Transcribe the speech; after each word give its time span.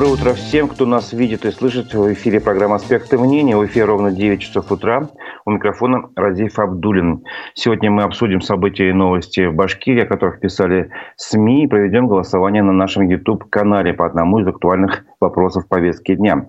Доброе 0.00 0.14
утро 0.14 0.32
всем, 0.32 0.66
кто 0.68 0.86
нас 0.86 1.12
видит 1.12 1.44
и 1.44 1.50
слышит. 1.50 1.92
В 1.92 2.10
эфире 2.14 2.40
программа 2.40 2.76
«Аспекты 2.76 3.18
мнения». 3.18 3.54
В 3.54 3.66
эфире 3.66 3.84
ровно 3.84 4.10
9 4.10 4.40
часов 4.40 4.72
утра. 4.72 5.10
У 5.44 5.50
микрофона 5.50 6.08
Разиф 6.16 6.58
Абдулин. 6.58 7.24
Сегодня 7.52 7.90
мы 7.90 8.04
обсудим 8.04 8.40
события 8.40 8.88
и 8.88 8.94
новости 8.94 9.44
в 9.44 9.54
Башкирии, 9.54 10.04
о 10.04 10.06
которых 10.06 10.40
писали 10.40 10.88
СМИ, 11.16 11.64
и 11.64 11.66
проведем 11.66 12.08
голосование 12.08 12.62
на 12.62 12.72
нашем 12.72 13.06
YouTube-канале 13.10 13.92
по 13.92 14.06
одному 14.06 14.38
из 14.38 14.46
актуальных 14.46 15.04
вопросов 15.20 15.68
повестки 15.68 16.14
дня. 16.14 16.46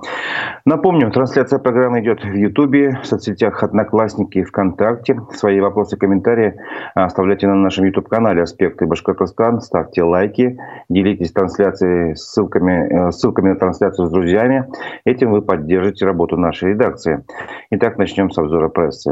Напомню, 0.64 1.12
трансляция 1.12 1.60
программы 1.60 2.00
идет 2.00 2.24
в 2.24 2.34
Ютубе, 2.34 3.00
в 3.04 3.06
соцсетях 3.06 3.64
«Одноклассники» 3.64 4.38
и 4.38 4.44
ВКонтакте. 4.44 5.20
Свои 5.34 5.60
вопросы 5.60 5.98
и 5.98 6.00
комментарии 6.00 6.56
оставляйте 6.96 7.48
на 7.48 7.56
нашем 7.56 7.84
YouTube-канале 7.84 8.44
«Аспекты 8.44 8.86
Башкортостан». 8.86 9.60
Ставьте 9.60 10.04
лайки, 10.04 10.58
делитесь 10.88 11.34
трансляцией 11.34 12.16
ссылками, 12.16 13.10
э, 13.10 13.12
ссылками 13.42 13.50
на 13.50 13.56
трансляцию 13.56 14.08
с 14.08 14.12
друзьями. 14.12 14.68
Этим 15.06 15.32
вы 15.32 15.42
поддержите 15.42 16.06
работу 16.06 16.38
нашей 16.38 16.70
редакции. 16.70 17.24
Итак, 17.72 17.98
начнем 17.98 18.30
с 18.30 18.38
обзора 18.38 18.70
прессы. 18.70 19.12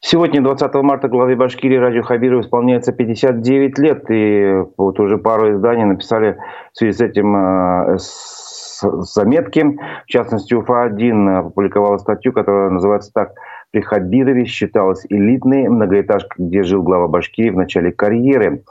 Сегодня, 0.00 0.40
20 0.40 0.74
марта, 0.74 1.08
главе 1.08 1.36
Башкирии 1.36 1.76
Радио 1.76 2.02
Хабиров 2.02 2.44
исполняется 2.44 2.92
59 2.92 3.78
лет. 3.78 4.10
И 4.10 4.64
вот 4.78 4.98
уже 5.00 5.18
пару 5.18 5.52
изданий 5.52 5.84
написали 5.84 6.38
в 6.72 6.78
связи 6.78 6.96
с 6.96 7.00
этим 7.00 7.36
э, 7.36 7.98
заметки. 7.98 9.64
В 10.04 10.06
частности, 10.06 10.54
УФА-1 10.54 11.38
опубликовала 11.38 11.98
статью, 11.98 12.32
которая 12.32 12.70
называется 12.70 13.10
так 13.12 13.32
«При 13.70 13.82
Хабирове 13.82 14.46
считалась 14.46 15.04
элитной 15.10 15.68
многоэтажка, 15.68 16.36
где 16.38 16.62
жил 16.62 16.82
глава 16.82 17.08
Башкирии 17.08 17.50
в 17.50 17.56
начале 17.56 17.92
карьеры» 17.92 18.62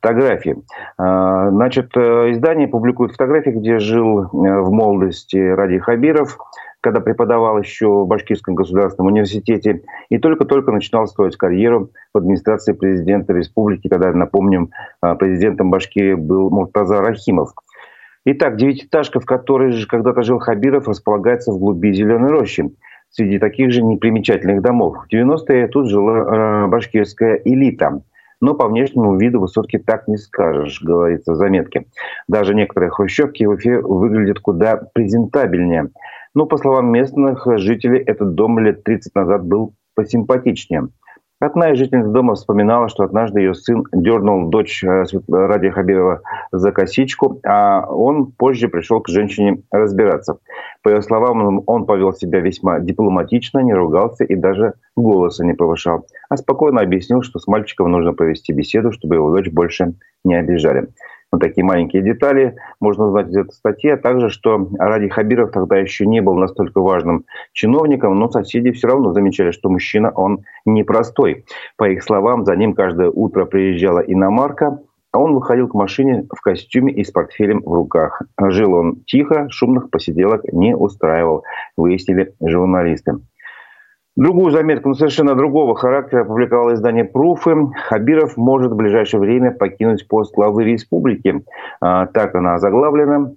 фотографии. 0.00 0.56
Э, 0.98 1.48
значит, 1.50 1.90
э, 1.96 2.30
издание 2.32 2.68
публикует 2.68 3.12
фотографии, 3.12 3.50
где 3.50 3.78
жил 3.78 4.28
в 4.32 4.70
молодости 4.70 5.36
Ради 5.36 5.78
Хабиров– 5.78 6.38
когда 6.80 7.00
преподавал 7.00 7.58
еще 7.58 7.88
в 7.88 8.06
Башкирском 8.06 8.54
государственном 8.54 9.12
университете 9.12 9.82
и 10.08 10.18
только-только 10.18 10.72
начинал 10.72 11.06
строить 11.06 11.36
карьеру 11.36 11.90
в 12.12 12.18
администрации 12.18 12.72
президента 12.72 13.32
республики, 13.32 13.88
когда, 13.88 14.12
напомним, 14.12 14.70
а, 15.00 15.14
президентом 15.14 15.70
Башкирии 15.70 16.14
был 16.14 16.50
Муртаза 16.50 17.00
Рахимов. 17.00 17.52
Итак, 18.24 18.56
девятиэтажка, 18.56 19.20
в 19.20 19.26
которой 19.26 19.72
же 19.72 19.86
когда-то 19.86 20.22
жил 20.22 20.38
Хабиров, 20.38 20.88
располагается 20.88 21.52
в 21.52 21.58
глуби 21.58 21.92
Зеленой 21.92 22.30
рощи 22.30 22.70
среди 23.10 23.38
таких 23.38 23.72
же 23.72 23.82
непримечательных 23.82 24.62
домов. 24.62 25.04
В 25.04 25.14
90-е 25.14 25.68
тут 25.68 25.88
жила 25.88 26.64
э, 26.64 26.66
башкирская 26.68 27.40
элита. 27.44 28.02
Но 28.40 28.54
по 28.54 28.68
внешнему 28.68 29.16
виду 29.16 29.40
высотки 29.40 29.78
так 29.78 30.08
не 30.08 30.16
скажешь, 30.16 30.82
говорится 30.82 31.32
в 31.32 31.36
заметке. 31.36 31.86
Даже 32.26 32.54
некоторые 32.54 32.90
хрущевки 32.90 33.44
в 33.44 33.50
Уфе 33.50 33.80
выглядят 33.80 34.40
куда 34.40 34.76
презентабельнее. 34.76 35.90
Но, 36.34 36.46
по 36.46 36.56
словам 36.56 36.90
местных 36.90 37.46
жителей, 37.58 37.98
этот 37.98 38.34
дом 38.34 38.58
лет 38.58 38.84
30 38.84 39.14
назад 39.14 39.44
был 39.44 39.74
посимпатичнее. 39.94 40.88
Одна 41.40 41.72
из 41.72 41.78
жительниц 41.78 42.06
дома 42.06 42.34
вспоминала, 42.34 42.90
что 42.90 43.02
однажды 43.02 43.40
ее 43.40 43.54
сын 43.54 43.84
дернул 43.92 44.50
дочь 44.50 44.84
э, 44.84 45.04
Ради 45.26 45.70
Хабирова 45.70 46.20
за 46.52 46.70
косичку, 46.70 47.40
а 47.46 47.86
он 47.88 48.30
позже 48.30 48.68
пришел 48.68 49.00
к 49.00 49.08
женщине 49.08 49.62
разбираться. 49.70 50.36
По 50.82 50.90
ее 50.90 51.00
словам, 51.00 51.62
он 51.66 51.86
повел 51.86 52.12
себя 52.12 52.40
весьма 52.40 52.78
дипломатично, 52.80 53.60
не 53.60 53.72
ругался 53.72 54.24
и 54.24 54.36
даже 54.36 54.74
голоса 54.96 55.42
не 55.46 55.54
повышал, 55.54 56.06
а 56.28 56.36
спокойно 56.36 56.82
объяснил, 56.82 57.22
что 57.22 57.38
с 57.38 57.46
мальчиком 57.46 57.90
нужно 57.90 58.12
провести 58.12 58.52
беседу, 58.52 58.92
чтобы 58.92 59.14
его 59.14 59.34
дочь 59.34 59.50
больше 59.50 59.94
не 60.24 60.34
обижали. 60.34 60.88
Вот 61.32 61.40
такие 61.40 61.64
маленькие 61.64 62.02
детали 62.02 62.56
можно 62.80 63.06
узнать 63.06 63.28
из 63.28 63.36
этой 63.36 63.52
статьи, 63.52 63.90
а 63.90 63.96
также, 63.96 64.30
что 64.30 64.68
Ради 64.78 65.08
Хабиров 65.08 65.52
тогда 65.52 65.76
еще 65.76 66.06
не 66.06 66.20
был 66.20 66.34
настолько 66.34 66.80
важным 66.80 67.24
чиновником, 67.52 68.18
но 68.18 68.28
соседи 68.28 68.72
все 68.72 68.88
равно 68.88 69.12
замечали, 69.12 69.52
что 69.52 69.68
мужчина, 69.70 70.10
он 70.10 70.40
непростой. 70.64 71.44
По 71.76 71.88
их 71.88 72.02
словам, 72.02 72.44
за 72.44 72.56
ним 72.56 72.74
каждое 72.74 73.10
утро 73.10 73.44
приезжала 73.44 74.00
иномарка, 74.00 74.80
а 75.12 75.18
он 75.18 75.34
выходил 75.34 75.68
к 75.68 75.74
машине 75.74 76.26
в 76.32 76.40
костюме 76.40 76.92
и 76.92 77.04
с 77.04 77.10
портфелем 77.10 77.62
в 77.64 77.72
руках. 77.72 78.22
Жил 78.40 78.74
он 78.74 79.02
тихо, 79.06 79.48
шумных 79.50 79.90
посиделок 79.90 80.44
не 80.52 80.76
устраивал, 80.76 81.44
выяснили 81.76 82.34
журналисты. 82.40 83.14
Другую 84.20 84.50
заметку, 84.50 84.90
но 84.90 84.94
совершенно 84.94 85.34
другого 85.34 85.74
характера, 85.74 86.24
опубликовало 86.24 86.74
издание 86.74 87.04
«Пруфы». 87.04 87.56
Хабиров 87.88 88.36
может 88.36 88.70
в 88.70 88.76
ближайшее 88.76 89.18
время 89.18 89.50
покинуть 89.50 90.06
пост 90.06 90.34
главы 90.34 90.64
республики. 90.64 91.42
А, 91.80 92.04
так 92.04 92.34
она 92.34 92.58
заглавлена. 92.58 93.32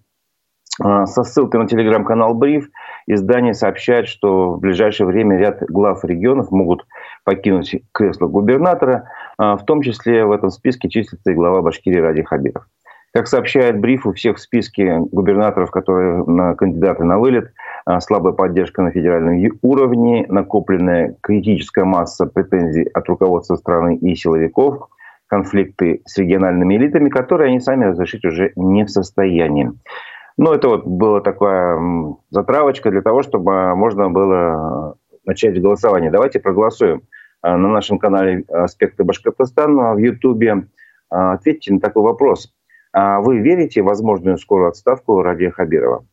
А, 0.82 1.06
со 1.06 1.24
ссылкой 1.24 1.62
на 1.62 1.70
телеграм-канал 1.70 2.34
«Бриф» 2.34 2.68
издание 3.08 3.54
сообщает, 3.54 4.10
что 4.10 4.56
в 4.56 4.60
ближайшее 4.60 5.08
время 5.08 5.38
ряд 5.38 5.64
глав 5.70 6.04
регионов 6.04 6.52
могут 6.52 6.86
покинуть 7.24 7.82
кресло 7.94 8.28
губернатора. 8.28 9.08
А, 9.38 9.56
в 9.56 9.64
том 9.64 9.84
числе 9.84 10.26
в 10.26 10.34
этом 10.34 10.50
списке 10.50 10.90
числится 10.90 11.32
и 11.32 11.34
глава 11.34 11.62
Башкирии 11.62 12.02
Ради 12.02 12.24
Хабиров. 12.24 12.66
Как 13.14 13.28
сообщает 13.28 13.80
Бриф, 13.80 14.06
у 14.06 14.12
всех 14.12 14.36
в 14.36 14.42
списке 14.42 14.98
губернаторов, 14.98 15.72
которые 15.72 16.26
на 16.26 16.56
кандидаты 16.56 17.06
на 17.06 17.20
вылет, 17.20 17.54
слабая 18.00 18.34
поддержка 18.34 18.82
на 18.82 18.92
федеральном 18.92 19.52
уровне, 19.62 20.26
накопленная 20.30 21.16
критическая 21.22 21.84
масса 21.84 22.26
претензий 22.26 22.84
от 22.94 23.08
руководства 23.10 23.56
страны 23.56 23.98
и 23.98 24.16
силовиков, 24.16 24.90
конфликты 25.28 26.02
с 26.06 26.18
региональными 26.18 26.76
элитами, 26.76 27.10
которые 27.10 27.50
они 27.50 27.60
сами 27.60 27.86
разрешить 27.86 28.24
уже 28.24 28.54
не 28.56 28.86
в 28.86 28.90
состоянии. 28.90 29.72
Ну, 30.38 30.52
это 30.52 30.68
вот 30.70 30.86
была 30.86 31.22
такая 31.22 31.80
затравочка 32.30 32.90
для 32.90 33.02
того, 33.02 33.22
чтобы 33.22 33.76
можно 33.76 34.10
было 34.10 34.96
начать 35.26 35.60
голосование. 35.62 36.12
Давайте 36.12 36.40
проголосуем 36.40 37.04
а, 37.42 37.58
на 37.58 37.70
нашем 37.70 38.00
канале 38.00 38.44
«Аспекты 38.50 39.04
Башкортостана» 39.04 39.94
в 39.94 39.98
Ютубе. 39.98 40.68
А, 41.10 41.34
ответьте 41.34 41.74
на 41.74 41.80
такой 41.80 42.04
вопрос. 42.04 42.54
А 42.92 43.22
вы 43.22 43.40
верите 43.40 43.82
в 43.82 43.86
возможную 43.86 44.38
скорую 44.38 44.70
отставку 44.70 45.22
Радия 45.22 45.52
Хабирова? 45.52 46.06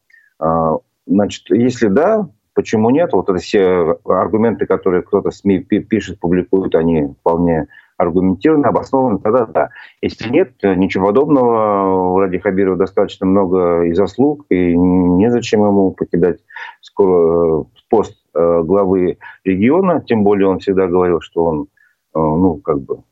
Значит, 1.06 1.50
если 1.50 1.88
да, 1.88 2.28
почему 2.54 2.90
нет? 2.90 3.12
Вот 3.12 3.28
это 3.28 3.38
все 3.38 3.98
аргументы, 4.04 4.66
которые 4.66 5.02
кто-то 5.02 5.30
СМИ 5.30 5.60
пишет, 5.60 6.20
публикует, 6.20 6.74
они 6.74 7.14
вполне 7.20 7.66
аргументированно, 8.00 8.68
обоснованно, 8.68 9.18
тогда 9.18 9.44
да. 9.46 9.70
Если 10.00 10.30
нет, 10.30 10.54
ничего 10.62 11.06
подобного. 11.06 12.12
У 12.12 12.18
Ради 12.18 12.38
Хабирова 12.38 12.76
достаточно 12.76 13.26
много 13.26 13.82
и 13.82 13.92
заслуг, 13.92 14.46
и 14.48 14.74
незачем 14.76 15.60
ему 15.66 15.92
покидать 15.92 16.38
скоро 16.80 17.66
пост 17.90 18.16
э, 18.34 18.62
главы 18.62 19.18
региона, 19.44 20.02
тем 20.06 20.24
более 20.24 20.48
он 20.48 20.60
всегда 20.60 20.86
говорил, 20.86 21.20
что 21.20 21.44
он, 21.44 21.62
э, 21.62 21.66
ну, 22.14 22.56
как 22.56 22.80
бы, 22.80 23.02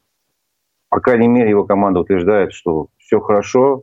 по 0.89 1.01
крайней 1.01 1.29
мере, 1.29 1.51
его 1.51 1.65
команда 1.65 2.01
утверждает, 2.01 2.53
что 2.53 2.89
все 2.97 3.21
хорошо. 3.21 3.83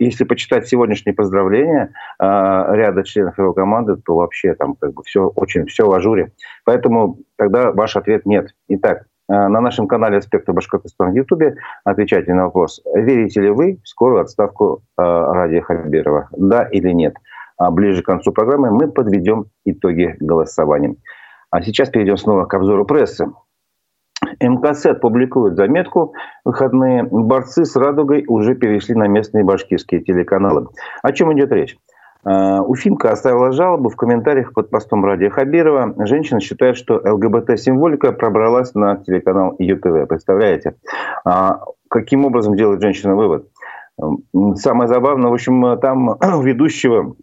Если 0.00 0.24
почитать 0.24 0.66
сегодняшние 0.66 1.14
поздравления 1.14 1.92
э, 2.18 2.24
ряда 2.24 3.04
членов 3.04 3.38
его 3.38 3.52
команды, 3.52 3.96
то 3.96 4.16
вообще 4.16 4.54
там 4.54 4.74
как 4.74 4.94
бы 4.94 5.02
все 5.04 5.26
очень 5.36 5.66
все 5.66 5.86
в 5.86 5.92
ажуре. 5.92 6.32
Поэтому 6.64 7.18
тогда 7.36 7.70
ваш 7.70 7.96
ответ 7.96 8.24
нет. 8.24 8.48
Итак, 8.68 9.02
э, 9.02 9.02
на 9.28 9.60
нашем 9.60 9.86
канале 9.86 10.16
«Аспекты 10.16 10.54
Башкортостана» 10.54 11.10
в 11.10 11.14
Ютубе 11.14 11.56
отвечайте 11.84 12.32
на 12.32 12.46
вопрос, 12.46 12.80
верите 12.94 13.42
ли 13.42 13.50
вы 13.50 13.78
в 13.84 13.86
скорую 13.86 14.22
отставку 14.22 14.80
э, 14.98 15.02
Радия 15.02 15.60
Хабирова, 15.60 16.30
да 16.34 16.62
или 16.62 16.92
нет. 16.92 17.16
А 17.58 17.70
ближе 17.70 18.02
к 18.02 18.06
концу 18.06 18.32
программы 18.32 18.70
мы 18.70 18.90
подведем 18.90 19.48
итоги 19.66 20.16
голосования. 20.18 20.96
А 21.50 21.60
сейчас 21.60 21.90
перейдем 21.90 22.16
снова 22.16 22.46
к 22.46 22.54
обзору 22.54 22.86
прессы. 22.86 23.26
МКС 24.40 24.86
публикует 25.00 25.56
заметку 25.56 26.14
выходные. 26.44 27.02
Борцы 27.04 27.64
с 27.64 27.76
радугой 27.76 28.24
уже 28.26 28.54
перешли 28.54 28.94
на 28.94 29.06
местные 29.06 29.44
башкирские 29.44 30.02
телеканалы. 30.02 30.68
О 31.02 31.12
чем 31.12 31.32
идет 31.32 31.52
речь? 31.52 31.76
А, 32.24 32.62
Уфимка 32.62 33.10
оставила 33.10 33.52
жалобу 33.52 33.88
в 33.88 33.96
комментариях 33.96 34.52
под 34.52 34.70
постом 34.70 35.04
Радия 35.04 35.30
Хабирова. 35.30 35.94
Женщина 36.06 36.40
считает, 36.40 36.76
что 36.76 36.94
ЛГБТ-символика 36.94 38.12
пробралась 38.12 38.74
на 38.74 38.96
телеканал 38.96 39.54
ЮТВ. 39.58 40.08
Представляете? 40.08 40.76
А 41.24 41.60
каким 41.88 42.24
образом 42.24 42.56
делает 42.56 42.80
женщина 42.80 43.14
вывод? 43.14 43.48
Самое 44.56 44.88
забавное, 44.88 45.30
в 45.30 45.34
общем, 45.34 45.78
там 45.78 46.16
ведущего 46.42 47.14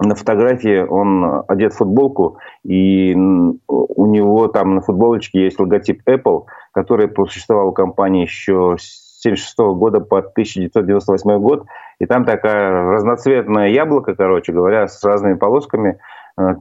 на 0.00 0.14
фотографии 0.14 0.80
он 0.80 1.42
одет 1.48 1.72
в 1.72 1.78
футболку, 1.78 2.38
и 2.64 3.14
у 3.16 4.06
него 4.06 4.48
там 4.48 4.76
на 4.76 4.80
футболочке 4.80 5.44
есть 5.44 5.58
логотип 5.58 6.02
Apple, 6.08 6.44
который 6.72 7.08
просуществовал 7.08 7.70
в 7.70 7.74
компании 7.74 8.22
еще 8.22 8.76
с 8.78 9.08
1976 9.24 9.58
года 9.78 10.00
по 10.00 10.18
1998 10.18 11.40
год. 11.40 11.66
И 11.98 12.06
там 12.06 12.24
такая 12.24 12.70
разноцветное 12.92 13.68
яблоко, 13.68 14.14
короче 14.14 14.52
говоря, 14.52 14.86
с 14.86 15.02
разными 15.02 15.34
полосками. 15.34 15.98
Э, 16.38 16.54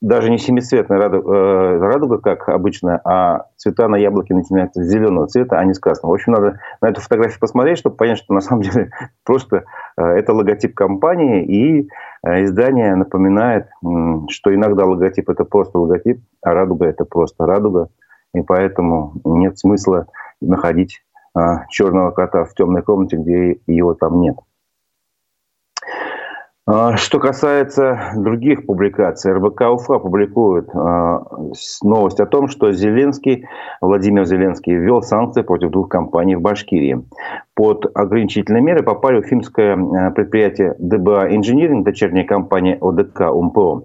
даже 0.00 0.30
не 0.30 0.38
семицветная 0.38 0.98
радуга, 0.98 1.32
э, 1.32 1.78
радуга, 1.78 2.18
как 2.18 2.48
обычно, 2.48 3.00
а 3.04 3.46
цвета 3.56 3.88
на 3.88 3.96
яблоке 3.96 4.34
начинаются 4.34 4.82
с 4.82 4.86
зеленого 4.86 5.28
цвета, 5.28 5.56
а 5.56 5.64
не 5.64 5.72
с 5.72 5.78
красного. 5.78 6.12
В 6.12 6.14
общем, 6.14 6.32
надо 6.32 6.58
на 6.82 6.88
эту 6.88 7.00
фотографию 7.00 7.40
посмотреть, 7.40 7.78
чтобы 7.78 7.96
понять, 7.96 8.18
что 8.18 8.34
на 8.34 8.40
самом 8.40 8.62
деле 8.62 8.90
просто 9.24 9.64
э, 9.96 10.02
это 10.02 10.34
логотип 10.34 10.74
компании, 10.74 11.44
и 11.44 11.88
издание 12.24 12.94
напоминает, 12.94 13.68
что 14.28 14.54
иногда 14.54 14.84
логотип 14.84 15.28
это 15.28 15.44
просто 15.44 15.78
логотип, 15.78 16.20
а 16.42 16.54
радуга 16.54 16.86
это 16.86 17.04
просто 17.04 17.46
радуга, 17.46 17.88
и 18.34 18.40
поэтому 18.40 19.14
нет 19.24 19.58
смысла 19.58 20.06
находить 20.40 21.02
черного 21.70 22.12
кота 22.12 22.44
в 22.44 22.54
темной 22.54 22.82
комнате, 22.82 23.16
где 23.16 23.58
его 23.66 23.94
там 23.94 24.20
нет. 24.20 24.36
А, 26.66 26.96
что 26.96 27.18
касается 27.18 28.12
других 28.16 28.64
публикаций, 28.64 29.32
РБК 29.34 29.60
Уфа 29.72 29.98
публикует 29.98 30.70
а, 30.74 31.20
новость 31.82 32.20
о 32.20 32.26
том, 32.26 32.48
что 32.48 32.72
Зеленский, 32.72 33.46
Владимир 33.82 34.24
Зеленский 34.24 34.74
ввел 34.74 35.02
санкции 35.02 35.42
против 35.42 35.70
двух 35.70 35.90
компаний 35.90 36.36
в 36.36 36.40
Башкирии. 36.40 37.04
Под 37.54 37.86
ограничительные 37.94 38.62
меры 38.62 38.82
попали 38.82 39.18
уфимское 39.18 39.76
предприятие 40.12 40.74
ДБА 40.78 41.36
Инжиниринг, 41.36 41.84
дочерняя 41.84 42.24
компания 42.24 42.78
ОДК 42.80 43.30
УМПО, 43.30 43.84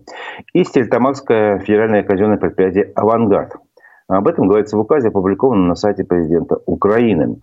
и 0.53 0.63
Стельтамакское 0.63 1.59
федеральное 1.59 2.03
казенное 2.03 2.37
предприятие 2.37 2.93
«Авангард». 2.95 3.57
Об 4.09 4.27
этом 4.27 4.47
говорится 4.47 4.75
в 4.75 4.79
указе, 4.79 5.09
опубликованном 5.09 5.67
на 5.67 5.75
сайте 5.75 6.03
президента 6.03 6.57
Украины. 6.65 7.37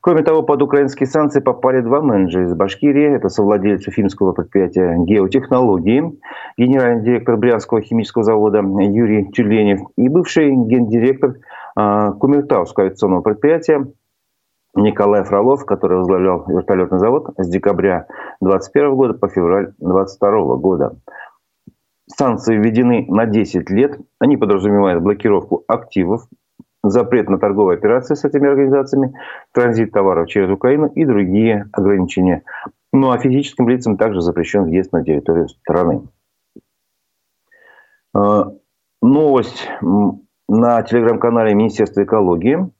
Кроме 0.00 0.22
того, 0.22 0.44
под 0.44 0.62
украинские 0.62 1.08
санкции 1.08 1.40
попали 1.40 1.80
два 1.80 2.00
менеджера 2.00 2.44
из 2.44 2.54
Башкирии. 2.54 3.16
Это 3.16 3.28
совладелец 3.28 3.88
уфимского 3.88 4.30
предприятия 4.30 4.94
«Геотехнологии», 4.98 6.16
генеральный 6.56 7.02
директор 7.02 7.36
Брянского 7.36 7.80
химического 7.80 8.22
завода 8.22 8.58
Юрий 8.58 9.32
Тюленев 9.32 9.80
и 9.96 10.08
бывший 10.08 10.52
гендиректор 10.52 11.38
а, 11.74 12.12
Кумертауского 12.12 12.86
авиационного 12.86 13.22
предприятия 13.22 13.88
Николай 14.76 15.24
Фролов, 15.24 15.66
который 15.66 15.98
возглавлял 15.98 16.44
вертолетный 16.46 16.98
завод 16.98 17.30
с 17.36 17.48
декабря 17.48 18.06
2021 18.40 18.94
года 18.94 19.14
по 19.14 19.28
февраль 19.28 19.72
2022 19.80 20.56
года. 20.56 20.96
Санкции 22.16 22.56
введены 22.56 23.06
на 23.08 23.26
10 23.26 23.70
лет. 23.70 23.98
Они 24.18 24.36
подразумевают 24.36 25.02
блокировку 25.02 25.64
активов, 25.66 26.26
запрет 26.82 27.28
на 27.28 27.38
торговые 27.38 27.76
операции 27.76 28.14
с 28.14 28.24
этими 28.24 28.48
организациями, 28.48 29.14
транзит 29.52 29.92
товаров 29.92 30.28
через 30.28 30.50
Украину 30.50 30.86
и 30.88 31.04
другие 31.04 31.68
ограничения. 31.72 32.42
Ну 32.92 33.10
а 33.10 33.18
физическим 33.18 33.68
лицам 33.68 33.96
также 33.96 34.20
запрещен 34.20 34.64
въезд 34.64 34.92
на 34.92 35.02
территорию 35.02 35.48
страны. 35.48 36.02
А, 38.14 38.52
новость 39.00 39.68
на 40.48 40.82
телеграм-канале 40.82 41.54
Министерства 41.54 42.02
экологии. 42.04 42.70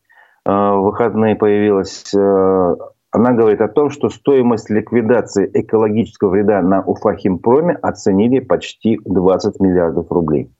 А, 0.44 0.74
в 0.74 0.82
выходные 0.82 1.36
появилась 1.36 2.12
а, 2.14 2.76
она 3.12 3.32
говорит 3.32 3.60
о 3.60 3.68
том, 3.68 3.90
что 3.90 4.08
стоимость 4.08 4.70
ликвидации 4.70 5.48
экологического 5.52 6.30
вреда 6.30 6.62
на 6.62 6.80
Уфахимпроме 6.82 7.74
оценили 7.74 8.40
почти 8.40 8.98
20 9.04 9.60
миллиардов 9.60 10.10
рублей. 10.10 10.50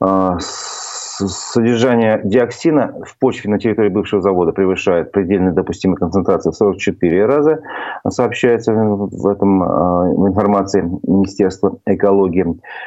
А, 0.00 0.38
содержание 0.40 2.22
диоксина 2.24 2.94
в 3.04 3.18
почве 3.18 3.50
на 3.50 3.58
территории 3.58 3.90
бывшего 3.90 4.22
завода 4.22 4.52
превышает 4.52 5.12
предельно 5.12 5.52
допустимую 5.52 5.98
концентрацию 5.98 6.52
в 6.52 6.56
44 6.56 7.26
раза, 7.26 7.60
сообщается 8.08 8.72
в 8.72 9.26
этом 9.28 9.62
а, 9.62 10.08
в 10.08 10.28
информации 10.28 10.80
Министерства 10.80 11.78
экологии. 11.84 12.46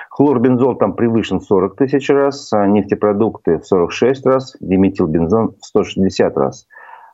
Хлорбензол 0.10 0.76
там 0.76 0.94
превышен 0.94 1.40
40 1.40 1.76
тысяч 1.76 2.10
раз, 2.10 2.52
а 2.52 2.66
нефтепродукты 2.66 3.60
в 3.60 3.68
46 3.68 4.26
раз, 4.26 4.58
диметилбензон 4.60 5.54
в 5.62 5.66
160 5.66 6.36
раз. 6.36 6.68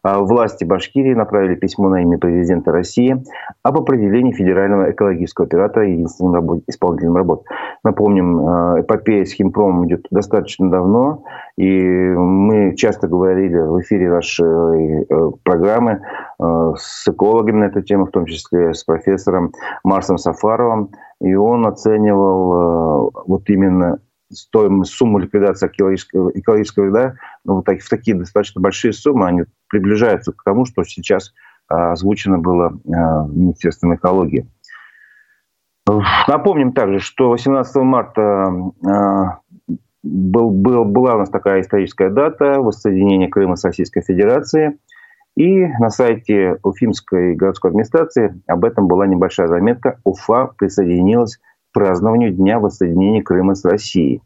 А 0.04 0.20
власти 0.20 0.64
Башкирии 0.64 1.14
направили 1.14 1.56
письмо 1.56 1.90
на 1.90 2.02
имя 2.02 2.18
президента 2.18 2.72
России 2.72 3.24
об 3.62 3.78
определении 3.78 4.32
федерального 4.32 4.92
экологического 4.92 5.46
оператора 5.46 5.88
единственным 5.88 6.34
работ... 6.34 6.64
исполнителем 6.68 7.16
работ. 7.16 7.46
Напомним, 7.84 8.40
э, 8.40 8.82
эпопея 8.82 9.26
с 9.26 9.32
Химпромом 9.32 9.86
идет 9.86 10.08
достаточно 10.10 10.72
давно, 10.72 11.24
и 11.56 11.70
мы 11.70 12.76
часто 12.76 13.08
говорили 13.08 13.58
в 13.58 13.80
эфире 13.82 14.10
нашей 14.10 15.04
э, 15.04 15.32
программы 15.44 16.02
э, 16.40 16.74
с 16.78 17.08
экологами 17.08 17.60
на 17.60 17.64
эту 17.66 17.84
тему, 17.84 18.08
в 18.08 18.12
том 18.12 18.26
числе 18.26 18.74
с 18.74 18.84
профессором 18.84 19.52
Марсом 19.84 20.18
Сафаровым, 20.18 20.90
и 21.22 21.36
он 21.36 21.68
оценивал 21.68 23.12
вот 23.28 23.48
именно 23.50 24.00
стоимость, 24.32 24.94
сумму 24.94 25.20
ликвидации 25.20 25.68
экологического, 25.68 26.32
экологического 26.34 26.86
вреда 26.86 27.16
ну, 27.44 27.56
вот 27.56 27.66
так, 27.66 27.82
в 27.82 27.90
такие 27.90 28.18
достаточно 28.18 28.62
большие 28.62 28.94
суммы, 28.94 29.28
они 29.28 29.44
приближаются 29.68 30.32
к 30.32 30.44
тому, 30.44 30.66
что 30.66 30.84
сейчас 30.84 31.34
а, 31.68 31.94
озвучено 31.94 32.38
было 32.40 32.68
а, 32.68 33.28
Министерством 33.28 33.96
экологии. 33.96 34.48
Напомним 36.28 36.74
также, 36.74 37.00
что 37.00 37.30
18 37.30 37.76
марта 37.78 38.54
а, 38.86 39.40
был, 40.04 40.52
был, 40.52 40.86
была 40.86 41.16
у 41.16 41.20
нас 41.20 41.30
такая 41.30 41.62
историческая 41.62 42.10
дата 42.10 42.60
воссоединения 42.60 43.30
Крыма 43.30 43.56
с 43.56 43.64
Российской 43.64 44.02
Федерацией. 44.02 44.78
И 45.38 45.66
на 45.66 45.90
сайте 45.90 46.58
Уфимской 46.62 47.36
городской 47.36 47.72
администрации 47.72 48.42
об 48.48 48.66
этом 48.66 48.88
была 48.88 49.08
небольшая 49.08 49.48
заметка. 49.48 50.00
Уфа 50.04 50.48
присоединилась 50.58 51.40
празднованию 51.72 52.32
Дня 52.32 52.60
воссоединения 52.60 53.24
Крыма 53.24 53.56
с 53.56 53.66
Россией. 53.66 54.22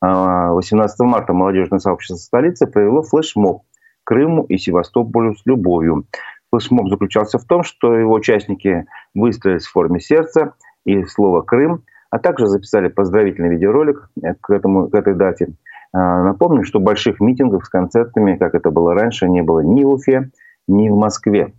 18 0.00 1.00
марта 1.00 1.32
молодежное 1.32 1.80
сообщество 1.80 2.16
столицы 2.16 2.66
провело 2.66 3.02
флешмоб 3.02 3.64
Крыму 4.04 4.44
и 4.44 4.56
Севастополю 4.56 5.34
с 5.34 5.44
любовью. 5.44 6.06
Флешмоб 6.50 6.88
заключался 6.88 7.38
в 7.38 7.44
том, 7.44 7.62
что 7.62 7.94
его 7.94 8.14
участники 8.14 8.86
выстроились 9.14 9.66
в 9.66 9.72
форме 9.72 10.00
сердца 10.00 10.54
и 10.84 11.04
слова 11.04 11.42
«Крым», 11.42 11.84
а 12.10 12.18
также 12.18 12.46
записали 12.46 12.88
поздравительный 12.88 13.50
видеоролик 13.50 14.08
к, 14.40 14.50
этому, 14.50 14.88
к 14.88 14.94
этой 14.94 15.14
дате. 15.14 15.54
А, 15.92 16.22
напомню, 16.22 16.64
что 16.64 16.80
больших 16.80 17.20
митингов 17.20 17.66
с 17.66 17.68
концертами, 17.68 18.36
как 18.36 18.54
это 18.54 18.70
было 18.70 18.94
раньше, 18.94 19.28
не 19.28 19.42
было 19.42 19.60
ни 19.60 19.84
в 19.84 19.90
Уфе, 19.90 20.30
ни 20.66 20.88
в 20.88 20.96
Москве. 20.96 21.52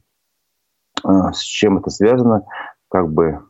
А, 1.03 1.31
с 1.33 1.41
чем 1.41 1.77
это 1.77 1.89
связано, 1.89 2.45
как 2.89 3.11
бы 3.11 3.41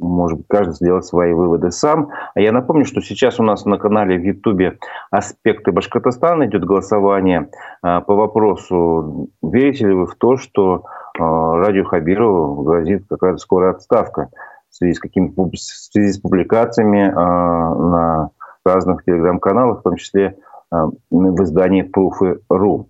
может 0.00 0.38
быть, 0.38 0.46
каждый 0.48 0.74
сделать 0.74 1.04
свои 1.04 1.32
выводы 1.32 1.70
сам. 1.70 2.10
А 2.34 2.40
я 2.40 2.52
напомню, 2.52 2.84
что 2.84 3.00
сейчас 3.00 3.38
у 3.38 3.42
нас 3.42 3.64
на 3.64 3.78
канале 3.78 4.18
в 4.18 4.22
Ютубе 4.22 4.78
«Аспекты 5.10 5.72
Башкортостана» 5.72 6.46
идет 6.46 6.64
голосование 6.64 7.50
а, 7.82 8.00
по 8.00 8.14
вопросу, 8.14 9.28
верите 9.42 9.86
ли 9.86 9.94
вы 9.94 10.06
в 10.06 10.16
то, 10.16 10.36
что 10.36 10.84
а, 11.18 11.56
радио 11.56 11.84
Хабирову 11.84 12.62
грозит 12.62 13.06
какая-то 13.08 13.38
скорая 13.38 13.72
отставка 13.72 14.30
в 14.70 14.74
связи 14.74 14.94
с, 14.94 15.00
какими, 15.00 15.32
в 15.36 15.56
связи 15.56 16.12
с 16.12 16.18
публикациями 16.18 17.12
а, 17.14 17.74
на 17.74 18.30
разных 18.64 19.04
телеграм-каналах, 19.04 19.80
в 19.80 19.82
том 19.82 19.96
числе 19.96 20.36
в 20.70 21.42
издании 21.42 21.82
Proof.ru. 21.82 22.86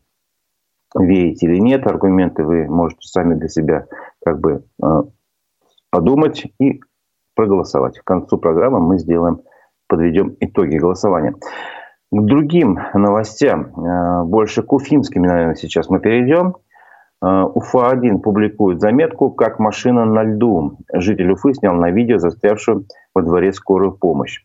Верите 0.99 1.47
или 1.47 1.59
нет, 1.59 1.87
аргументы 1.87 2.43
вы 2.43 2.67
можете 2.67 3.07
сами 3.07 3.35
для 3.35 3.49
себя 3.49 3.87
как 4.23 4.41
бы 4.41 4.65
подумать 5.91 6.47
и 6.59 6.81
проголосовать. 7.41 7.99
К 7.99 8.05
концу 8.05 8.37
программы 8.37 8.81
мы 8.81 8.99
сделаем, 8.99 9.41
подведем 9.89 10.37
итоги 10.41 10.77
голосования. 10.77 11.33
К 12.13 12.21
другим 12.21 12.79
новостям, 12.93 13.73
э, 13.75 14.25
больше 14.25 14.63
к 14.63 14.71
уфимским, 14.75 15.23
наверное, 15.23 15.55
сейчас 15.55 15.89
мы 15.89 16.01
перейдем. 16.01 16.57
Э, 17.23 17.45
Уфа-1 17.55 18.19
публикует 18.19 18.81
заметку 18.81 19.31
«Как 19.31 19.59
машина 19.59 20.05
на 20.05 20.23
льду». 20.23 20.77
Житель 20.93 21.33
Уфы 21.33 21.55
снял 21.55 21.75
на 21.75 21.91
видео 21.91 22.19
застрявшую 22.19 22.85
во 23.15 23.23
дворе 23.23 23.55
скорую 23.55 23.93
помощь. 23.93 24.45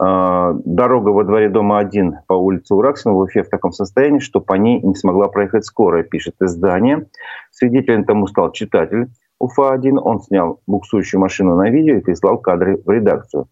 Э, 0.00 0.52
дорога 0.64 1.08
во 1.08 1.24
дворе 1.24 1.48
дома 1.48 1.80
1 1.80 2.18
по 2.28 2.34
улице 2.34 2.74
Ураксина 2.76 3.12
в 3.12 3.18
Уфе 3.18 3.42
в 3.42 3.48
таком 3.48 3.72
состоянии, 3.72 4.20
что 4.20 4.40
по 4.40 4.54
ней 4.54 4.80
не 4.80 4.94
смогла 4.94 5.26
проехать 5.26 5.64
скорая, 5.64 6.04
пишет 6.04 6.36
издание. 6.40 7.08
Свидетелем 7.50 8.04
тому 8.04 8.28
стал 8.28 8.52
читатель. 8.52 9.08
Уфа-1, 9.40 9.98
он 9.98 10.20
снял 10.20 10.60
буксующую 10.66 11.20
машину 11.20 11.56
на 11.56 11.70
видео 11.70 11.96
и 11.96 12.00
прислал 12.00 12.38
кадры 12.38 12.80
в 12.84 12.90
редакцию. 12.90 13.48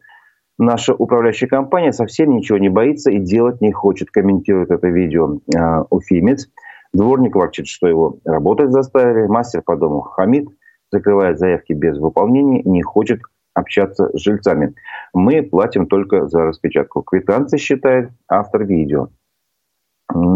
Наша 0.59 0.95
управляющая 0.95 1.49
компания 1.49 1.93
совсем 1.93 2.37
ничего 2.37 2.59
не 2.59 2.69
боится 2.69 3.11
и 3.11 3.19
делать 3.19 3.61
не 3.61 3.73
хочет, 3.73 4.11
комментирует 4.11 4.71
это 4.71 4.89
видео 4.89 5.39
э, 5.55 5.85
уфимец. 5.91 6.49
Дворник 6.93 7.37
ворчит, 7.37 7.67
что 7.67 7.87
его 7.87 8.19
работать 8.25 8.73
заставили. 8.73 9.27
Мастер 9.27 9.63
по 9.63 9.77
дому 9.77 10.01
Хамид 10.01 10.49
закрывает 10.91 11.39
заявки 11.39 11.73
без 11.73 11.99
выполнения, 11.99 12.63
не 12.65 12.83
хочет 12.83 13.21
общаться 13.55 14.11
с 14.13 14.21
жильцами. 14.21 14.75
Мы 15.15 15.43
платим 15.43 15.87
только 15.87 16.27
за 16.27 16.47
распечатку 16.47 17.03
квитанции, 17.03 17.57
считает 17.57 18.11
автор 18.29 18.65
видео. 18.65 19.09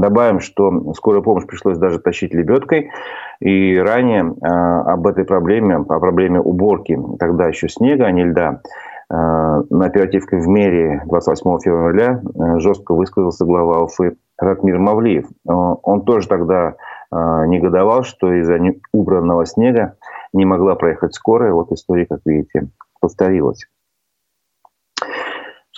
Добавим, 0.00 0.40
что 0.40 0.92
скорую 0.94 1.22
помощь 1.22 1.46
пришлось 1.46 1.78
даже 1.78 1.98
тащить 1.98 2.34
лебедкой. 2.34 2.90
И 3.40 3.76
ранее 3.78 4.22
э, 4.22 4.46
об 4.46 5.06
этой 5.06 5.24
проблеме, 5.24 5.76
о 5.76 5.98
проблеме 6.00 6.40
уборки, 6.40 6.98
тогда 7.18 7.48
еще 7.48 7.68
снега, 7.68 8.06
а 8.06 8.12
не 8.12 8.24
льда, 8.24 8.60
на 9.10 9.84
оперативке 9.84 10.38
в 10.38 10.48
мэрии 10.48 11.02
28 11.04 11.58
февраля 11.62 12.22
жестко 12.60 12.94
высказался 12.94 13.44
глава 13.44 13.82
Уфы 13.82 14.16
Ратмир 14.38 14.78
Мавлиев. 14.78 15.26
Он 15.44 16.02
тоже 16.06 16.28
тогда 16.28 16.76
негодовал, 17.10 18.04
что 18.04 18.32
из-за 18.32 18.58
убранного 18.94 19.44
снега 19.44 19.96
не 20.32 20.46
могла 20.46 20.76
проехать 20.76 21.14
скорая. 21.14 21.52
Вот 21.52 21.72
история, 21.72 22.06
как 22.06 22.20
видите, 22.24 22.68
повторилась. 23.00 23.66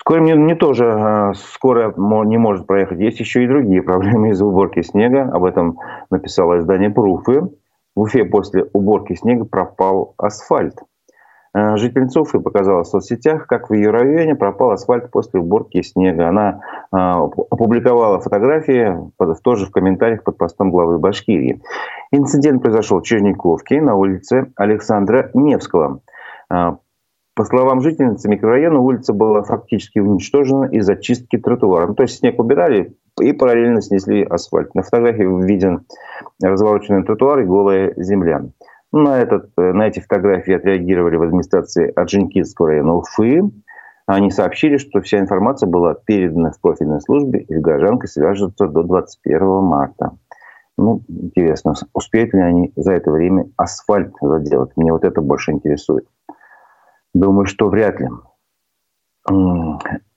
Вскоре 0.05 0.21
мне 0.21 0.35
не 0.35 0.55
тоже 0.55 0.93
а, 0.93 1.33
скоро 1.33 1.95
не 1.97 2.37
может 2.37 2.67
проехать. 2.67 3.01
Есть 3.01 3.21
еще 3.21 3.43
и 3.43 3.49
другие 3.49 3.83
проблемы 3.83 4.29
из-за 4.31 4.45
уборки 4.45 4.83
снега. 4.83 5.31
Об 5.33 5.45
этом 5.45 5.79
написало 6.11 6.59
издание 6.59 6.91
«Пруфы». 6.91 7.49
В 7.97 8.01
Уфе 8.01 8.27
после 8.27 8.67
уборки 8.75 9.15
снега 9.15 9.47
пропал 9.47 10.13
асфальт. 10.19 10.75
А, 11.55 11.79
жительница 11.79 12.21
Уфы 12.21 12.39
показала 12.41 12.83
в 12.83 12.87
соцсетях, 12.87 13.47
как 13.47 13.71
в 13.71 13.73
ее 13.73 13.89
районе 13.89 14.35
пропал 14.35 14.73
асфальт 14.73 15.11
после 15.11 15.41
уборки 15.41 15.81
снега. 15.81 16.29
Она 16.29 16.61
а, 16.93 17.23
опубликовала 17.23 18.21
фотографии, 18.21 19.11
тоже 19.43 19.65
в 19.65 19.71
комментариях 19.71 20.23
под 20.23 20.37
постом 20.37 20.71
главы 20.71 20.99
Башкирии. 20.99 21.63
Инцидент 22.11 22.61
произошел 22.61 23.01
в 23.01 23.05
Черниковке 23.05 23.81
на 23.81 23.95
улице 23.95 24.53
Александра 24.57 25.31
Невского. 25.33 26.03
По 27.37 27.45
словам 27.45 27.81
жительницы 27.81 28.29
микрорайона, 28.29 28.79
улица 28.79 29.13
была 29.13 29.43
фактически 29.43 29.99
уничтожена 29.99 30.67
из-за 30.67 30.95
чистки 30.95 31.37
тротуара. 31.37 31.89
Ну, 31.89 31.95
то 31.95 32.05
есть 32.05 32.19
снег 32.19 32.39
убирали 32.39 32.97
и 33.21 33.33
параллельно 33.33 33.83
снесли 33.83 34.23
асфальт. 34.23 34.73
На 34.77 34.83
фотографии 34.83 35.45
виден 35.45 35.85
развороченный 36.41 37.03
тротуар 37.05 37.41
и 37.41 37.45
голая 37.45 37.93
земля. 37.97 38.45
На, 38.93 39.21
этот, 39.21 39.51
на 39.57 39.89
эти 39.89 39.99
фотографии 39.99 40.55
отреагировали 40.55 41.17
в 41.17 41.23
администрации 41.23 41.93
Аджинкидского 41.97 42.69
района 42.69 42.95
Уфы. 42.95 43.43
Они 44.07 44.31
сообщили, 44.31 44.77
что 44.77 45.01
вся 45.01 45.19
информация 45.19 45.67
была 45.67 45.95
передана 45.95 46.53
в 46.53 46.61
профильной 46.61 47.01
службе, 47.01 47.41
и 47.41 47.57
с 47.57 47.61
горожанкой 47.61 48.09
свяжутся 48.09 48.69
до 48.69 48.85
21 48.85 49.41
марта. 49.63 50.13
Ну, 50.79 51.03
интересно, 51.09 51.75
успеют 51.93 52.33
ли 52.35 52.41
они 52.41 52.73
за 52.77 52.93
это 52.93 53.11
время 53.11 53.47
асфальт 53.57 54.13
заделать? 54.21 54.71
Мне 54.77 54.93
вот 54.93 55.05
это 55.05 55.21
больше 55.21 55.51
интересует. 55.51 56.07
Думаю, 57.15 57.47
что 57.47 57.69
вряд 57.69 58.01
ли. 58.01 58.09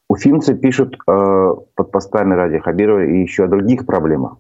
Уфимцы 0.10 0.56
пишут 0.56 0.96
э, 0.96 1.56
под 1.76 1.92
постами 1.92 2.34
Ради 2.34 2.60
Хабирова 2.60 3.04
и 3.04 3.22
еще 3.22 3.44
о 3.44 3.48
других 3.48 3.86
проблемах. 3.86 4.38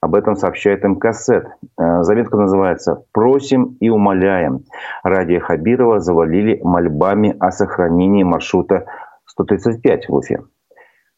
Об 0.00 0.14
этом 0.14 0.36
сообщает 0.36 0.84
МКСЭТ. 0.84 1.46
Э, 1.78 2.02
заметка 2.02 2.36
называется 2.36 3.02
«Просим 3.12 3.76
и 3.80 3.88
умоляем». 3.88 4.64
Ради 5.02 5.38
Хабирова 5.38 6.00
завалили 6.00 6.60
мольбами 6.62 7.34
о 7.40 7.50
сохранении 7.50 8.22
маршрута 8.22 8.86
135 9.24 10.08
в 10.08 10.14
Уфе. 10.14 10.42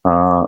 Э, 0.06 0.46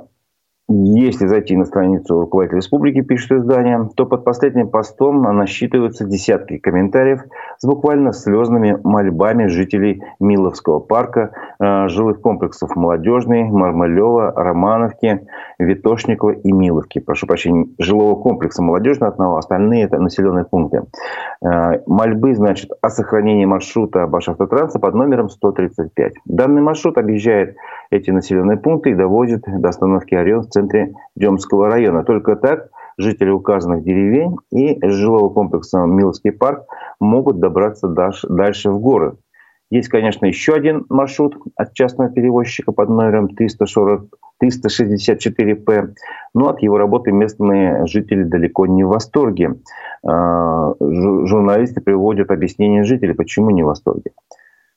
если 0.73 1.27
зайти 1.27 1.57
на 1.57 1.65
страницу 1.65 2.21
руководителя 2.21 2.59
республики, 2.59 3.01
пишет 3.01 3.33
издание, 3.33 3.89
то 3.97 4.07
под 4.07 4.25
последним 4.25 4.69
постом 4.69 5.23
насчитываются 5.23 6.05
десятки 6.05 6.59
комментариев 6.59 7.23
с 7.59 7.67
буквально 7.67 8.13
слезными 8.13 8.79
мольбами 8.85 9.47
жителей 9.47 10.01
Миловского 10.21 10.79
парка, 10.79 11.33
э, 11.59 11.89
жилых 11.89 12.21
комплексов 12.21 12.77
Молодежный, 12.77 13.51
Мармалева, 13.51 14.33
Романовки, 14.37 15.27
Витошникова 15.59 16.31
и 16.31 16.53
Миловки. 16.53 17.01
Прошу 17.01 17.27
прощения, 17.27 17.67
жилого 17.79 18.15
комплекса 18.15 18.63
Молодежный 18.63 19.09
одного, 19.09 19.39
остальные 19.39 19.85
это 19.85 19.99
населенные 19.99 20.45
пункты. 20.45 20.83
Э, 21.45 21.81
мольбы, 21.87 22.35
значит, 22.37 22.71
о 22.81 22.91
сохранении 22.91 23.45
маршрута 23.45 24.07
Башавтотранса 24.07 24.79
под 24.79 24.95
номером 24.95 25.31
135. 25.31 26.13
Данный 26.27 26.63
маршрут 26.63 26.97
объезжает 26.97 27.57
эти 27.91 28.11
населенные 28.11 28.57
пункты 28.57 28.91
и 28.91 28.95
доводит 28.95 29.45
до 29.47 29.69
остановки 29.69 30.15
Орел 30.15 30.43
в 30.43 30.49
центре 30.49 30.95
Демского 31.17 31.69
района. 31.69 32.05
Только 32.05 32.37
так 32.37 32.71
жители 32.97 33.31
указанных 33.31 33.83
деревень 33.83 34.37
и 34.53 34.79
жилого 34.87 35.31
комплекса 35.31 35.81
Миловский 35.81 36.33
парк 36.33 36.65
могут 37.01 37.41
добраться 37.41 37.89
дальше 37.89 38.71
в 38.71 38.81
горы. 38.81 39.17
Есть, 39.71 39.89
конечно, 39.89 40.27
еще 40.27 40.55
один 40.55 40.85
маршрут 40.89 41.37
от 41.55 41.75
частного 41.75 42.11
перевозчика 42.11 42.73
под 42.73 42.89
номером 42.89 43.29
340, 43.29 44.09
364П, 44.43 45.95
но 46.35 46.49
от 46.49 46.61
его 46.61 46.77
работы 46.77 47.13
местные 47.13 47.87
жители 47.87 48.25
далеко 48.25 48.67
не 48.67 48.83
в 48.83 48.89
восторге. 48.89 49.61
А, 50.05 50.75
журналисты 50.81 51.81
приводят 51.81 52.33
объяснение 52.33 52.83
жителей, 52.83 53.15
почему 53.15 53.51
не 53.51 53.63
в 53.63 53.67
восторге. 53.67 54.11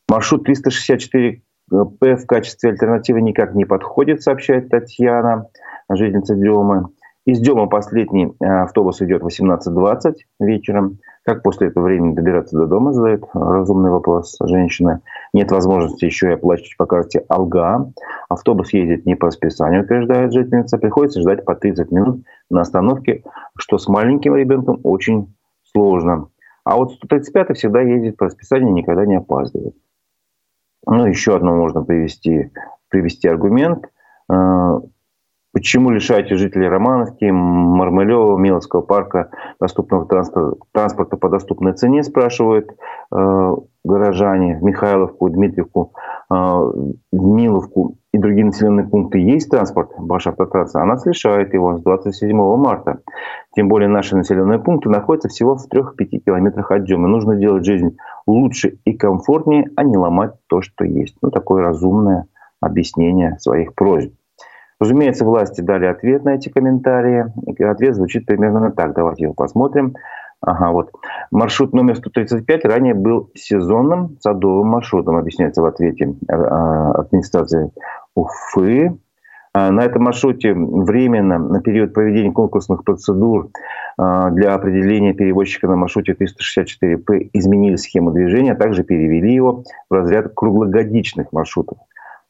Маршрут 0.07 0.43
364 0.43 1.41
П 1.69 2.15
в 2.15 2.25
качестве 2.25 2.71
альтернативы 2.71 3.21
никак 3.21 3.55
не 3.55 3.65
подходит, 3.65 4.21
сообщает 4.21 4.69
Татьяна, 4.69 5.47
жительница 5.89 6.35
Демы. 6.35 6.89
Из 7.25 7.39
Демы 7.39 7.69
последний 7.69 8.35
э, 8.41 8.45
автобус 8.45 9.01
идет 9.01 9.21
18.20 9.21 10.15
вечером. 10.41 10.99
Как 11.23 11.41
после 11.41 11.67
этого 11.67 11.85
времени 11.85 12.15
добираться 12.15 12.57
до 12.57 12.67
дома, 12.67 12.91
задает 12.91 13.23
разумный 13.33 13.91
вопрос 13.91 14.35
женщина. 14.43 14.99
Нет 15.33 15.49
возможности 15.51 16.03
еще 16.03 16.27
и 16.27 16.33
оплачивать 16.33 16.75
по 16.75 16.85
карте 16.85 17.23
Алга. 17.29 17.93
Автобус 18.27 18.73
ездит 18.73 19.05
не 19.05 19.15
по 19.15 19.27
расписанию, 19.27 19.83
утверждает 19.83 20.33
жительница. 20.33 20.77
Приходится 20.77 21.21
ждать 21.21 21.45
по 21.45 21.55
30 21.55 21.91
минут 21.91 22.25
на 22.49 22.59
остановке, 22.59 23.23
что 23.57 23.77
с 23.77 23.87
маленьким 23.87 24.35
ребенком 24.35 24.81
очень 24.83 25.33
сложно. 25.71 26.27
А 26.65 26.75
вот 26.75 26.91
135 26.91 27.57
всегда 27.57 27.81
ездит 27.81 28.17
по 28.17 28.25
расписанию, 28.25 28.73
никогда 28.73 29.05
не 29.05 29.15
опаздывает. 29.15 29.75
Ну, 30.85 31.05
еще 31.05 31.35
одно 31.35 31.55
можно 31.55 31.83
привести, 31.83 32.51
привести 32.89 33.27
аргумент. 33.27 33.85
Почему 35.53 35.91
лишаете 35.91 36.35
жителей 36.35 36.67
Романовки, 36.67 37.25
Мармелева, 37.25 38.37
Миловского 38.37 38.81
парка 38.81 39.29
доступного 39.59 40.07
транспорта, 40.07 40.57
транспорта 40.71 41.15
по 41.15 41.29
доступной 41.29 41.73
цене, 41.73 42.01
спрашивают 42.01 42.71
э, 42.71 43.55
горожане 43.83 44.57
в 44.57 44.63
Михайловку, 44.63 45.29
Дмитриевку, 45.29 45.93
э, 46.31 46.71
Миловку 47.11 47.97
и 48.11 48.17
другие 48.17 48.45
населенные 48.45 48.87
пункты 48.87 49.19
есть 49.19 49.51
транспорт 49.51 49.91
Башавтотрасса, 49.99 50.81
а 50.81 50.85
нас 50.85 51.05
лишает 51.05 51.53
его 51.53 51.77
с 51.77 51.83
27 51.83 52.35
марта. 52.57 53.01
Тем 53.55 53.67
более 53.67 53.89
наши 53.89 54.15
населенные 54.15 54.57
пункты 54.57 54.89
находятся 54.89 55.29
всего 55.29 55.55
в 55.55 55.67
3-5 55.71 56.17
километрах 56.25 56.71
от 56.71 56.85
Демы. 56.85 57.07
Нужно 57.07 57.35
делать 57.35 57.63
жизнь 57.63 57.95
лучше 58.25 58.79
и 58.85 58.93
комфортнее, 58.93 59.69
а 59.75 59.83
не 59.83 59.97
ломать 59.97 60.33
то, 60.47 60.63
что 60.63 60.83
есть. 60.83 61.15
Ну, 61.21 61.29
такое 61.29 61.61
разумное 61.61 62.25
объяснение 62.59 63.37
своих 63.37 63.75
просьб. 63.75 64.13
Разумеется, 64.83 65.23
власти 65.23 65.61
дали 65.61 65.85
ответ 65.85 66.25
на 66.25 66.31
эти 66.35 66.49
комментарии. 66.49 67.31
ответ 67.63 67.95
звучит 67.95 68.25
примерно 68.25 68.69
так. 68.69 68.93
Давайте 68.93 69.23
его 69.23 69.33
посмотрим. 69.33 69.95
Ага, 70.41 70.71
вот. 70.71 70.91
Маршрут 71.31 71.71
номер 71.71 71.95
135 71.95 72.65
ранее 72.65 72.93
был 72.93 73.29
сезонным 73.33 74.17
садовым 74.19 74.67
маршрутом, 74.67 75.15
объясняется 75.15 75.61
в 75.61 75.65
ответе 75.67 76.15
э, 76.27 76.33
администрации 76.33 77.71
Уфы. 78.13 78.97
А, 79.53 79.71
на 79.71 79.85
этом 79.85 80.03
маршруте 80.03 80.53
временно 80.53 81.39
на 81.39 81.61
период 81.61 81.93
проведения 81.93 82.33
конкурсных 82.33 82.83
процедур 82.83 83.51
а, 83.97 84.31
для 84.31 84.53
определения 84.53 85.13
перевозчика 85.13 85.67
на 85.67 85.77
маршруте 85.77 86.11
364П 86.11 87.29
изменили 87.31 87.77
схему 87.77 88.11
движения, 88.11 88.51
а 88.51 88.57
также 88.57 88.83
перевели 88.83 89.33
его 89.33 89.63
в 89.89 89.93
разряд 89.93 90.33
круглогодичных 90.35 91.31
маршрутов. 91.31 91.77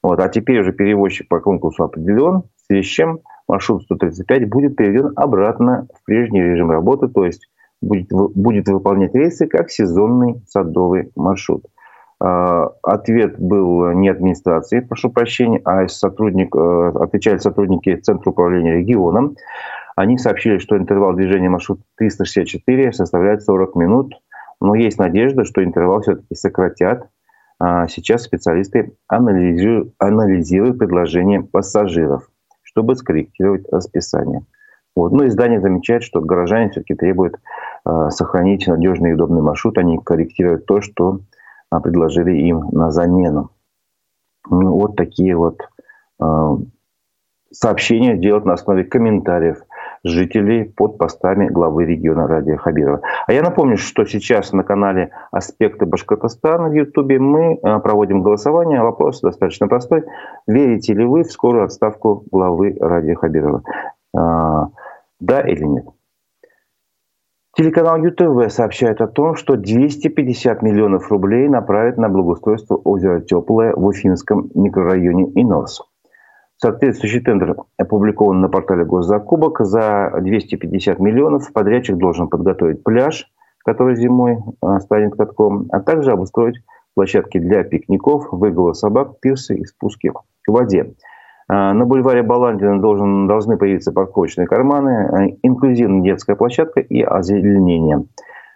Вот. 0.04 0.20
А 0.20 0.28
теперь 0.28 0.60
уже 0.60 0.72
перевозчик 0.72 1.28
по 1.28 1.40
конкурсу 1.40 1.82
определен, 1.82 2.42
в 2.42 2.66
связи 2.66 2.82
с 2.82 2.86
чем 2.86 3.20
маршрут 3.48 3.84
135 3.84 4.50
будет 4.50 4.76
переведен 4.76 5.14
обратно 5.16 5.88
в 5.94 6.04
прежний 6.04 6.42
режим 6.42 6.70
работы, 6.70 7.08
то 7.08 7.24
есть 7.24 7.48
будет, 7.80 8.08
будет 8.12 8.68
выполнять 8.68 9.14
рейсы 9.14 9.46
как 9.46 9.70
сезонный 9.70 10.42
садовый 10.46 11.10
маршрут. 11.16 11.64
А, 12.20 12.68
ответ 12.82 13.40
был 13.40 13.92
не 13.92 14.10
администрации, 14.10 14.80
прошу 14.80 15.10
прощения, 15.10 15.62
а 15.64 15.88
сотрудник, 15.88 16.54
э, 16.54 16.92
отвечали 17.00 17.38
сотрудники 17.38 17.96
Центра 17.96 18.30
управления 18.30 18.76
регионом. 18.76 19.36
Они 19.96 20.18
сообщили, 20.18 20.58
что 20.58 20.76
интервал 20.76 21.14
движения 21.14 21.48
маршрут 21.48 21.80
364 21.96 22.92
составляет 22.92 23.42
40 23.42 23.74
минут, 23.76 24.12
но 24.60 24.74
есть 24.74 24.98
надежда, 24.98 25.46
что 25.46 25.64
интервал 25.64 26.02
все-таки 26.02 26.34
сократят. 26.34 27.08
А, 27.66 27.88
сейчас 27.88 28.24
специалисты 28.24 28.92
анализируют, 29.08 29.94
анализируют 29.98 30.78
предложения 30.78 31.40
пассажиров, 31.40 32.28
чтобы 32.62 32.94
скорректировать 32.94 33.66
расписание. 33.72 34.44
Вот. 34.94 35.12
Но 35.12 35.26
издание 35.26 35.62
замечает, 35.62 36.02
что 36.02 36.20
горожане 36.20 36.68
все-таки 36.68 36.94
требуют 36.94 37.36
э, 37.86 38.10
сохранить 38.10 38.66
надежный 38.66 39.10
и 39.10 39.12
удобный 39.14 39.40
маршрут, 39.40 39.78
они 39.78 39.98
корректируют 39.98 40.66
то, 40.66 40.82
что 40.82 41.20
а, 41.70 41.80
предложили 41.80 42.32
им 42.32 42.68
на 42.70 42.90
замену. 42.90 43.50
Ну, 44.50 44.72
вот 44.72 44.96
такие 44.96 45.34
вот 45.34 45.62
сообщения 47.50 48.16
делать 48.16 48.44
на 48.44 48.52
основе 48.52 48.84
комментариев 48.84 49.62
жителей 50.04 50.64
под 50.64 50.98
постами 50.98 51.48
главы 51.48 51.86
региона 51.86 52.28
Радия 52.28 52.56
Хабирова. 52.56 53.00
А 53.26 53.32
я 53.32 53.42
напомню, 53.42 53.78
что 53.78 54.04
сейчас 54.04 54.52
на 54.52 54.62
канале 54.62 55.10
«Аспекты 55.32 55.86
Башкортостана» 55.86 56.68
в 56.68 56.74
Ютубе 56.74 57.18
мы 57.18 57.58
а, 57.62 57.80
проводим 57.80 58.22
голосование. 58.22 58.82
Вопрос 58.82 59.20
достаточно 59.20 59.66
простой. 59.66 60.04
Верите 60.46 60.92
ли 60.92 61.04
вы 61.04 61.24
в 61.24 61.32
скорую 61.32 61.64
отставку 61.64 62.24
главы 62.30 62.76
Радия 62.78 63.14
Хабирова? 63.14 63.62
А, 64.16 64.68
да 65.20 65.40
или 65.40 65.64
нет? 65.64 65.86
Телеканал 67.56 67.96
ЮТВ 68.04 68.52
сообщает 68.52 69.00
о 69.00 69.06
том, 69.06 69.36
что 69.36 69.56
250 69.56 70.60
миллионов 70.62 71.10
рублей 71.10 71.48
направят 71.48 71.96
на 71.96 72.08
благоустройство 72.08 72.74
озера 72.74 73.20
Теплое 73.20 73.72
в 73.74 73.86
Уфимском 73.86 74.50
микрорайоне 74.54 75.30
Инорс. 75.40 75.82
Соответствующий 76.64 77.20
тендер 77.20 77.56
опубликован 77.76 78.40
на 78.40 78.48
портале 78.48 78.86
Госзакупок. 78.86 79.60
За 79.66 80.10
250 80.18 80.98
миллионов 80.98 81.52
подрядчик 81.52 81.98
должен 81.98 82.28
подготовить 82.28 82.82
пляж, 82.82 83.26
который 83.66 83.96
зимой 83.96 84.38
а, 84.62 84.80
станет 84.80 85.14
катком, 85.14 85.66
а 85.70 85.80
также 85.80 86.12
обустроить 86.12 86.62
площадки 86.94 87.36
для 87.36 87.64
пикников, 87.64 88.28
выгула 88.32 88.72
собак, 88.72 89.20
пирсы 89.20 89.56
и 89.56 89.66
спуски 89.66 90.10
к 90.10 90.48
воде. 90.48 90.94
А, 91.48 91.74
на 91.74 91.84
бульваре 91.84 92.22
Баландина 92.22 92.80
должен, 92.80 93.26
должны 93.26 93.58
появиться 93.58 93.92
парковочные 93.92 94.46
карманы, 94.46 95.08
а, 95.12 95.26
инклюзивная 95.42 96.00
детская 96.00 96.34
площадка 96.34 96.80
и 96.80 97.02
озеленение. 97.02 98.06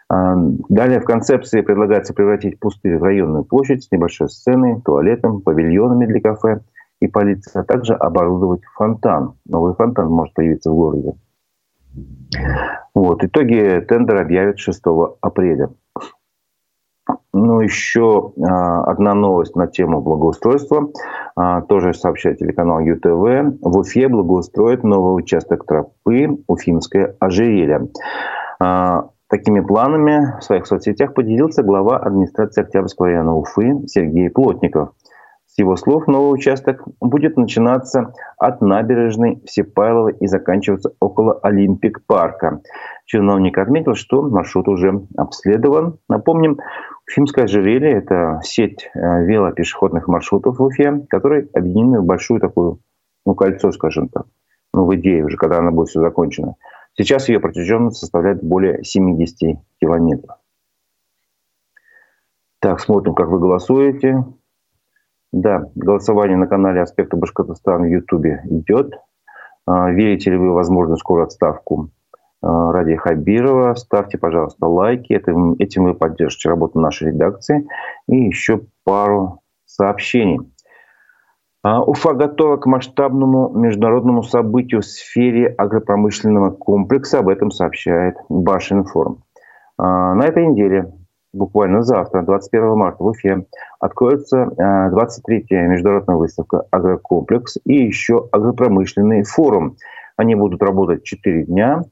Далее 0.09 1.01
в 1.01 1.05
концепции 1.05 1.61
предлагается 1.61 2.15
превратить 2.15 2.59
пустырь 2.59 2.97
в 2.97 3.03
районную 3.03 3.45
площадь 3.45 3.85
с 3.85 3.91
небольшой 3.91 4.31
сценой, 4.31 4.81
туалетом, 4.81 5.43
павильонами 5.43 6.07
для 6.07 6.23
кафе– 6.23 6.61
и 7.01 7.07
полиция, 7.07 7.63
а 7.63 7.65
также 7.65 7.95
оборудовать 7.95 8.63
фонтан. 8.75 9.35
Новый 9.47 9.75
фонтан 9.75 10.09
может 10.11 10.35
появиться 10.35 10.71
в 10.71 10.75
городе. 10.75 11.15
Вот. 12.95 13.25
Итоги 13.25 13.85
тендера 13.89 14.21
объявят 14.23 14.59
6 14.59 14.83
апреля. 15.21 15.71
Ну, 17.33 17.61
еще 17.61 18.33
а, 18.43 18.85
одна 18.85 19.15
новость 19.15 19.55
на 19.55 19.67
тему 19.67 20.01
благоустройства. 20.01 20.91
А, 21.37 21.63
тоже 21.63 21.95
сообщает 21.95 22.39
телеканал 22.39 22.81
ЮТВ. 22.81 23.61
В 23.63 23.79
Уфе 23.79 24.09
благоустроит 24.09 24.83
новый 24.83 25.17
участок 25.23 25.65
тропы 25.65 26.39
Уфимское 26.47 27.17
ожерелье. 27.21 27.89
А, 28.61 29.11
такими 29.29 29.61
планами 29.61 30.39
в 30.41 30.43
своих 30.43 30.67
соцсетях 30.67 31.15
поделился 31.15 31.63
глава 31.63 31.99
администрации 31.99 32.63
Октябрьского 32.63 33.09
района 33.09 33.37
Уфы 33.37 33.87
Сергей 33.87 34.31
Плотников– 34.31 34.91
его 35.59 35.77
слов, 35.77 36.07
новый 36.07 36.35
участок 36.35 36.85
будет 37.01 37.37
начинаться 37.37 38.15
от 38.39 38.61
набережной 38.61 39.43
Всепайлова 39.45 40.09
и 40.09 40.27
заканчиваться 40.27 40.93
около 41.01 41.39
Олимпик-парка. 41.43 42.61
Чиновник 43.07 43.59
отметил, 43.59 43.95
что 43.95 44.23
маршрут 44.23 44.69
уже 44.69 45.07
обследован. 45.17 45.99
Напомним, 46.09 46.59
Уфимское 47.09 47.47
ожерелье– 47.47 47.93
это 47.93 48.41
сеть 48.43 48.91
э, 48.95 49.25
велопешеходных 49.25 50.09
маршрутов 50.09 50.59
в 50.59 50.63
Уфе, 50.63 51.07
которые 51.09 51.49
объединены 51.55 52.01
в 52.01 52.05
большую 52.05 52.41
такую, 52.41 52.81
ну, 53.25 53.35
кольцо, 53.35 53.73
скажем 53.73 54.09
так, 54.09 54.27
ну, 54.75 54.85
в 54.85 54.95
идее 54.95 55.25
уже, 55.25 55.37
когда 55.37 55.59
она 55.59 55.71
будет 55.71 55.89
все 55.89 56.01
закончена. 56.01 56.57
Сейчас 56.99 57.29
ее 57.29 57.41
протяженность 57.41 57.97
составляет 57.97 58.43
более 58.43 58.85
70 58.85 59.59
километров. 59.81 60.37
Так, 62.61 62.81
смотрим, 62.81 63.15
как 63.15 63.29
вы 63.29 63.39
голосуете. 63.39 64.25
Да, 65.33 65.65
голосование 65.75 66.37
на 66.37 66.47
канале 66.47 66.81
«Аспекты 66.81 67.17
Башкортостана» 67.17 67.85
в 67.85 67.91
Ютубе 67.91 68.43
идет. 68.47 68.95
А, 69.67 69.91
верите 69.91 70.31
ли 70.31 70.39
вы 70.39 70.51
в 70.53 70.55
возможную 70.55 70.97
скорую 70.97 71.25
отставку 71.25 71.91
а, 72.41 72.73
Ради 72.73 72.97
Хабирова? 72.97 73.75
Ставьте, 73.75 74.17
пожалуйста, 74.17 74.67
лайки. 74.67 75.13
Этим, 75.13 75.53
этим 75.59 75.85
вы 75.85 75.95
поддержите 75.95 76.49
работу 76.49 76.81
нашей 76.81 77.09
редакции. 77.09 77.69
И 78.09 78.17
еще 78.17 78.63
пару 78.85 79.41
сообщений. 79.67 80.41
А, 81.63 81.83
Уфа 81.83 82.15
готова 82.15 82.57
к 82.57 82.65
масштабному 82.65 83.51
международному 83.51 84.23
событию 84.23 84.81
в 84.81 84.87
сфере 84.87 85.49
агропромышленного 85.49 86.53
комплекса. 86.53 87.19
Об 87.19 87.29
этом 87.29 87.51
сообщает 87.51 88.17
Башинформ. 88.31 89.25
На 89.77 90.25
этой 90.25 90.45
неделе 90.45 90.93
буквально 91.33 91.83
завтра, 91.83 92.23
21 92.23 92.77
марта 92.77 93.03
в 93.03 93.07
Уфе, 93.07 93.47
откроется 93.81 94.49
23-я 94.59 95.65
э, 95.65 95.69
международная 95.69 96.17
выставка 96.17 96.65
«Агрокомплекс» 96.71 97.59
и 97.65 97.75
еще 97.75 98.29
агропромышленный 98.33 99.23
форум. 99.25 99.77
Они 100.17 100.35
будут 100.35 100.63
работать 100.63 101.05
4 101.05 101.45
дня. 101.45 101.83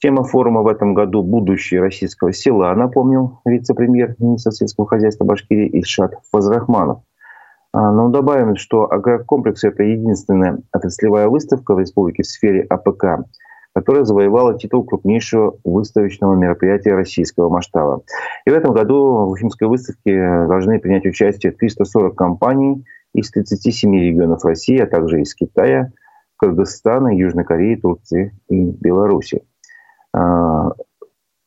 Тема 0.00 0.22
форума 0.24 0.62
в 0.62 0.68
этом 0.68 0.94
году 0.94 1.22
«Будущее 1.22 1.80
российского 1.80 2.32
села», 2.32 2.72
напомнил 2.74 3.40
вице-премьер 3.44 4.14
министра 4.18 4.52
сельского 4.52 4.86
хозяйства 4.86 5.24
Башкирии 5.24 5.68
Ильшат 5.68 6.14
Фазрахманов. 6.30 7.02
А, 7.72 7.92
но 7.92 8.08
добавим, 8.08 8.56
что 8.56 8.90
агрокомплекс– 8.90 9.64
это 9.64 9.82
единственная 9.82 10.60
отраслевая 10.72 11.28
выставка 11.28 11.74
в 11.74 11.80
республике 11.80 12.22
в 12.22 12.26
сфере 12.26 12.62
АПК– 12.62 13.24
которая 13.78 14.02
завоевала 14.02 14.58
титул 14.58 14.82
крупнейшего 14.82 15.56
выставочного 15.62 16.34
мероприятия 16.34 16.94
российского 16.94 17.48
масштаба. 17.48 18.02
И 18.44 18.50
в 18.50 18.52
этом 18.52 18.74
году 18.74 19.26
в 19.26 19.30
Уфимской 19.30 19.68
выставке 19.68 20.20
должны 20.48 20.80
принять 20.80 21.06
участие 21.06 21.52
340 21.52 22.12
компаний 22.16 22.84
из 23.14 23.30
37 23.30 23.94
регионов 23.94 24.44
России, 24.44 24.80
а 24.80 24.86
также 24.88 25.20
из 25.20 25.32
Китая, 25.32 25.92
Кыргызстана, 26.38 27.16
Южной 27.16 27.44
Кореи, 27.44 27.76
Турции 27.76 28.36
и 28.48 28.64
Беларуси. 28.64 29.44
А, 30.12 30.72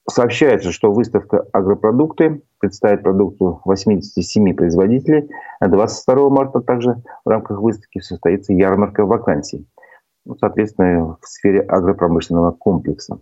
сообщается, 0.09 0.71
что 0.71 0.93
выставка 0.93 1.45
«Агропродукты» 1.51 2.43
представит 2.59 3.03
продукцию 3.03 3.59
87 3.65 4.53
производителей. 4.53 5.29
22 5.59 6.29
марта 6.29 6.61
также 6.61 6.95
в 7.25 7.29
рамках 7.29 7.59
выставки 7.59 7.99
состоится 7.99 8.53
ярмарка 8.53 9.05
вакансий– 9.05 9.67
ну, 10.25 10.35
соответственно, 10.39 11.17
в 11.21 11.27
сфере 11.27 11.61
агропромышленного 11.61 12.51
комплекса. 12.51 13.19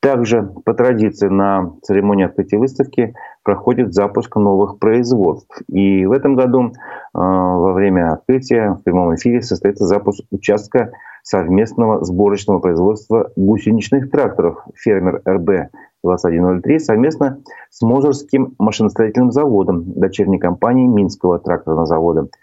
Также 0.00 0.42
по 0.66 0.74
традиции 0.74 1.28
на 1.28 1.76
церемонии 1.82 2.26
открытия 2.26 2.58
выставки 2.58 3.14
проходит 3.42 3.94
запуск 3.94 4.36
новых 4.36 4.78
производств. 4.78 5.62
И 5.68 6.04
в 6.04 6.12
этом 6.12 6.34
году 6.34 6.66
э, 6.66 6.72
во 7.14 7.72
время 7.72 8.12
открытия 8.12 8.72
в 8.72 8.82
прямом 8.82 9.14
эфире 9.14 9.40
состоится 9.40 9.86
запуск 9.86 10.22
участка 10.30 10.92
совместного 11.22 12.04
сборочного 12.04 12.58
производства 12.58 13.32
гусеничных 13.34 14.10
тракторов 14.10 14.62
«Фермер 14.74 15.22
РБ» 15.26 15.70
2103 16.02 16.80
совместно 16.80 17.40
с 17.70 17.80
Можерским 17.80 18.54
машиностроительным 18.58 19.32
заводом, 19.32 19.94
дочерней 19.94 20.38
компанией 20.38 20.86
Минского 20.86 21.38
тракторного 21.38 21.86
завода– 21.86 22.28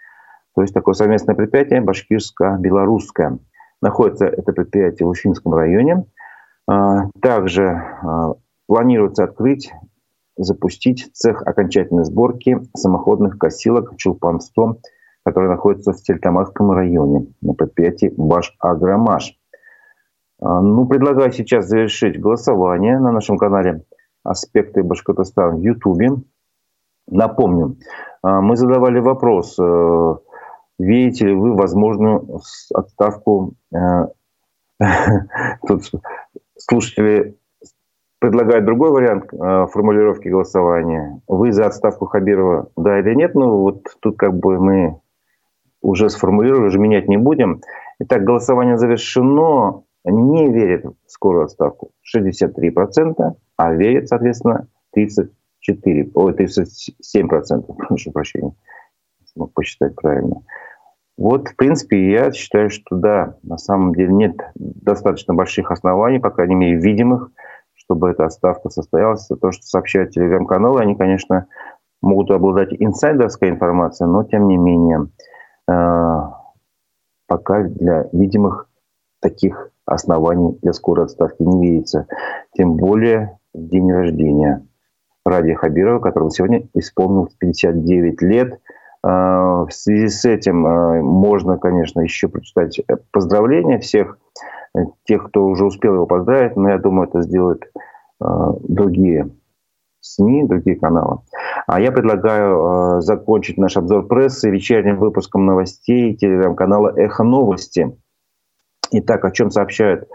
то 0.54 0.62
есть 0.62 0.74
такое 0.74 0.94
совместное 0.94 1.34
предприятие 1.34 1.80
башкирско-белорусское. 1.80 3.38
Находится 3.80 4.26
это 4.26 4.52
предприятие 4.52 5.06
в 5.06 5.10
Уфимском 5.10 5.54
районе. 5.54 6.04
А, 6.68 7.08
также 7.20 7.68
а, 7.68 8.34
планируется 8.66 9.24
открыть, 9.24 9.72
запустить 10.36 11.10
цех 11.12 11.42
окончательной 11.42 12.04
сборки 12.04 12.60
самоходных 12.76 13.38
косилок 13.38 13.94
Чулпан-100, 13.96 14.78
который 15.24 15.48
находится 15.48 15.92
в 15.92 15.98
Стельтамакском 15.98 16.70
районе 16.70 17.26
на 17.40 17.54
предприятии 17.54 18.12
Баш-Агромаш. 18.16 19.38
А, 20.40 20.60
ну, 20.60 20.86
предлагаю 20.86 21.32
сейчас 21.32 21.66
завершить 21.66 22.20
голосование 22.20 22.98
на 22.98 23.10
нашем 23.10 23.38
канале 23.38 23.84
«Аспекты 24.22 24.82
Башкортостана» 24.82 25.56
в 25.56 25.60
Ютубе. 25.60 26.10
Напомню, 27.08 27.78
мы 28.22 28.56
задавали 28.56 29.00
вопрос, 29.00 29.58
э, 29.58 30.14
Видите 30.82 31.26
ли 31.26 31.34
вы 31.34 31.54
возможную 31.54 32.40
отставку? 32.74 33.54
Э, 33.72 34.06
тут 35.68 35.92
слушатели 36.58 37.36
предлагают 38.18 38.64
другой 38.64 38.90
вариант 38.90 39.32
э, 39.32 39.66
формулировки 39.70 40.26
голосования. 40.26 41.20
Вы 41.28 41.52
за 41.52 41.66
отставку 41.66 42.06
Хабирова, 42.06 42.70
да 42.76 42.98
или 42.98 43.14
нет? 43.14 43.36
Ну, 43.36 43.60
вот 43.60 43.84
тут 44.00 44.16
как 44.16 44.36
бы 44.36 44.58
мы 44.58 45.00
уже 45.82 46.10
сформулировали, 46.10 46.66
уже 46.66 46.80
менять 46.80 47.08
не 47.08 47.16
будем. 47.16 47.60
Итак, 48.00 48.24
голосование 48.24 48.76
завершено. 48.76 49.84
Не 50.04 50.48
верит 50.48 50.84
в 50.84 50.94
скорую 51.06 51.44
отставку 51.44 51.92
63%, 52.12 53.34
а 53.56 53.72
верит, 53.72 54.08
соответственно, 54.08 54.66
34, 54.94 56.10
ой, 56.14 56.32
37%, 56.32 57.72
прошу 57.88 58.10
прощения, 58.10 58.52
смог 59.32 59.52
посчитать 59.52 59.94
правильно. 59.94 60.42
Вот, 61.22 61.46
в 61.46 61.54
принципе, 61.54 62.10
я 62.10 62.32
считаю, 62.32 62.68
что 62.68 62.96
да, 62.96 63.36
на 63.44 63.56
самом 63.56 63.94
деле 63.94 64.12
нет 64.12 64.34
достаточно 64.56 65.34
больших 65.34 65.70
оснований, 65.70 66.18
по 66.18 66.30
крайней 66.30 66.56
мере, 66.56 66.80
видимых, 66.80 67.30
чтобы 67.74 68.10
эта 68.10 68.24
отставка 68.24 68.70
состоялась. 68.70 69.28
То, 69.28 69.52
что 69.52 69.62
сообщают 69.62 70.10
телеграм-каналы, 70.10 70.80
они, 70.80 70.96
конечно, 70.96 71.46
могут 72.00 72.32
обладать 72.32 72.70
инсайдерской 72.72 73.50
информацией, 73.50 74.10
но, 74.10 74.24
тем 74.24 74.48
не 74.48 74.56
менее, 74.56 75.10
э, 75.70 76.22
пока 77.28 77.62
для 77.68 78.08
видимых 78.12 78.68
таких 79.20 79.70
оснований 79.86 80.58
для 80.60 80.72
скорой 80.72 81.04
отставки 81.04 81.40
не 81.44 81.70
видится. 81.70 82.08
Тем 82.56 82.74
более 82.74 83.38
в 83.54 83.68
день 83.68 83.92
рождения 83.92 84.66
Ради 85.24 85.54
Хабирова, 85.54 86.00
которому 86.00 86.30
сегодня 86.30 86.66
исполнилось 86.74 87.34
59 87.38 88.22
лет. 88.22 88.58
А, 89.02 89.64
в 89.64 89.70
связи 89.70 90.08
с 90.08 90.24
этим 90.24 90.66
а, 90.66 91.02
можно, 91.02 91.58
конечно, 91.58 92.00
еще 92.00 92.28
прочитать 92.28 92.80
поздравления 93.10 93.78
всех 93.78 94.18
тех, 95.04 95.24
кто 95.28 95.46
уже 95.46 95.66
успел 95.66 95.94
его 95.94 96.06
поздравить, 96.06 96.56
но 96.56 96.70
я 96.70 96.78
думаю, 96.78 97.08
это 97.08 97.20
сделают 97.20 97.70
другие 98.20 99.30
СМИ, 100.02 100.44
другие 100.48 100.76
каналы. 100.76 101.20
А 101.66 101.80
я 101.80 101.92
предлагаю 101.92 102.98
э, 102.98 103.00
закончить 103.00 103.56
наш 103.56 103.76
обзор 103.76 104.08
прессы 104.08 104.50
вечерним 104.50 104.98
выпуском 104.98 105.46
новостей 105.46 106.14
телеграм-канала 106.16 106.92
«Эхо 106.96 107.22
новости». 107.22 107.96
Итак, 108.90 109.24
о 109.24 109.30
чем 109.30 109.50
сообщает 109.50 110.08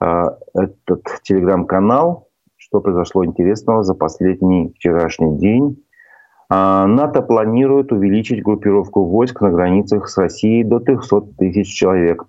э, 0.00 0.24
этот 0.54 1.04
телеграм-канал, 1.22 2.28
что 2.56 2.80
произошло 2.80 3.24
интересного 3.24 3.82
за 3.82 3.94
последний 3.94 4.72
вчерашний 4.74 5.36
день. 5.38 5.84
Э, 6.48 6.86
НАТО 6.86 7.22
планирует 7.22 7.92
увеличить 7.92 8.42
группировку 8.42 9.04
войск 9.04 9.40
на 9.40 9.50
границах 9.50 10.08
с 10.08 10.16
Россией 10.16 10.64
до 10.64 10.78
300 10.78 11.20
тысяч 11.38 11.74
человек. 11.74 12.24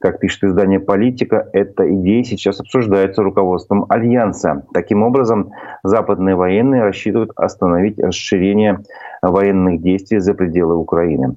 Как 0.00 0.18
пишет 0.18 0.44
издание 0.44 0.80
«Политика», 0.80 1.48
эта 1.52 1.94
идея 1.94 2.24
сейчас 2.24 2.58
обсуждается 2.60 3.22
руководством 3.22 3.84
Альянса. 3.90 4.64
Таким 4.72 5.02
образом, 5.02 5.50
западные 5.82 6.36
военные 6.36 6.84
рассчитывают 6.84 7.32
остановить 7.36 7.98
расширение 7.98 8.78
военных 9.20 9.82
действий 9.82 10.20
за 10.20 10.32
пределы 10.32 10.76
Украины. 10.76 11.36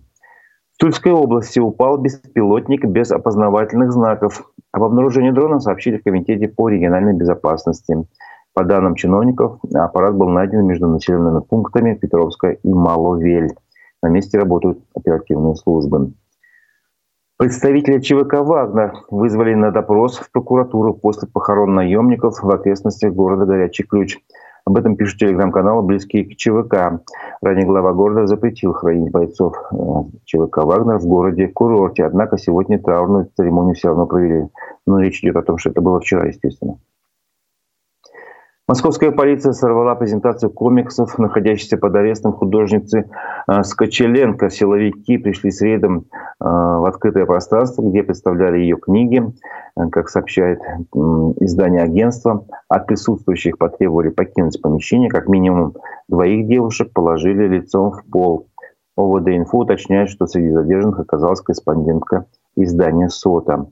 В 0.76 0.78
Тульской 0.78 1.12
области 1.12 1.60
упал 1.60 1.98
беспилотник 1.98 2.86
без 2.86 3.12
опознавательных 3.12 3.92
знаков. 3.92 4.50
Об 4.72 4.84
обнаружении 4.84 5.32
дрона 5.32 5.60
сообщили 5.60 5.98
в 5.98 6.04
Комитете 6.04 6.48
по 6.48 6.70
региональной 6.70 7.14
безопасности. 7.14 8.06
По 8.54 8.64
данным 8.64 8.96
чиновников, 8.96 9.60
аппарат 9.74 10.16
был 10.16 10.30
найден 10.30 10.66
между 10.66 10.88
населенными 10.88 11.42
пунктами 11.42 11.96
Петровска 11.96 12.52
и 12.52 12.70
Маловель. 12.70 13.56
На 14.04 14.10
месте 14.10 14.38
работают 14.38 14.80
оперативные 14.94 15.56
службы. 15.56 16.14
Представителя 17.38 18.00
ЧВК 18.00 18.42
«Вагнер» 18.42 18.94
вызвали 19.10 19.56
на 19.56 19.72
допрос 19.72 20.20
в 20.20 20.32
прокуратуру 20.32 20.94
после 20.94 21.28
похорон 21.28 21.74
наемников 21.74 22.44
в 22.44 22.50
окрестностях 22.50 23.14
города 23.14 23.46
Горячий 23.46 23.84
Ключ. 23.84 24.20
Об 24.66 24.78
этом 24.78 24.96
пишут 24.96 25.20
телеграм-каналы, 25.20 25.82
близкие 25.82 26.24
к 26.24 26.38
ЧВК. 26.38 27.02
Ранее 27.42 27.66
глава 27.66 27.92
города 27.94 28.28
запретил 28.28 28.74
хранить 28.74 29.12
бойцов 29.12 29.56
э, 29.72 29.76
ЧВК 30.26 30.58
«Вагнер» 30.58 31.00
в 31.00 31.06
городе 31.08 31.48
курорте. 31.48 32.06
Однако 32.06 32.38
сегодня 32.38 32.80
траурную 32.80 33.28
церемонию 33.36 33.74
все 33.74 33.90
равно 33.90 34.06
провели. 34.06 34.48
Но 34.86 35.00
речь 35.00 35.24
идет 35.24 35.36
о 35.38 35.42
том, 35.42 35.58
что 35.58 35.72
это 35.72 35.82
было 35.82 36.00
вчера, 36.00 36.26
естественно. 36.28 36.78
Московская 38.66 39.12
полиция 39.12 39.52
сорвала 39.52 39.94
презентацию 39.94 40.50
комиксов, 40.50 41.18
находящейся 41.18 41.78
под 41.78 41.96
арестом 41.96 42.32
художницы 42.32 43.10
э, 43.46 43.64
Скочеленко. 43.64 44.50
Силовики 44.50 45.18
пришли 45.18 45.52
с 45.52 45.62
рейдом 45.62 46.06
э, 46.10 46.24
в 46.40 46.88
открытое 46.88 47.26
пространство, 47.26 47.82
где 47.82 48.04
представляли 48.04 48.60
ее 48.60 48.78
книги. 48.78 49.22
Э, 49.76 49.90
как 49.90 50.08
сообщает 50.08 50.62
издание 51.42 51.82
агентства, 51.82 52.46
от 52.70 52.88
присутствующих 52.88 53.58
потребовали 53.58 54.10
покинуть 54.10 54.62
помещение. 54.62 55.10
Как 55.10 55.28
минимум 55.28 55.74
двоих 56.08 56.48
девушек 56.48 56.94
положили 56.94 57.46
лицом 57.46 57.92
в 57.92 58.06
пол. 58.10 58.48
ОВД-инфо 58.96 59.58
уточняет, 59.58 60.10
что 60.10 60.26
среди 60.26 60.52
задержанных 60.52 61.00
оказалась 61.00 61.42
корреспондентка 61.42 62.28
издания 62.56 63.10
«Сота». 63.10 63.68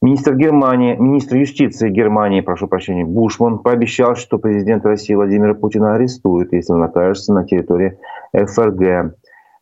Министр 0.00 0.36
Германии, 0.36 0.94
министр 0.94 1.38
юстиции 1.38 1.90
Германии, 1.90 2.40
прошу 2.40 2.68
прощения, 2.68 3.04
Бушман 3.04 3.58
пообещал, 3.58 4.14
что 4.14 4.38
президент 4.38 4.86
России 4.86 5.14
Владимир 5.14 5.56
Путина 5.56 5.96
арестуют, 5.96 6.52
если 6.52 6.72
он 6.72 6.84
окажется 6.84 7.34
на 7.34 7.44
территории 7.44 7.98
ФРГ. 8.32 9.16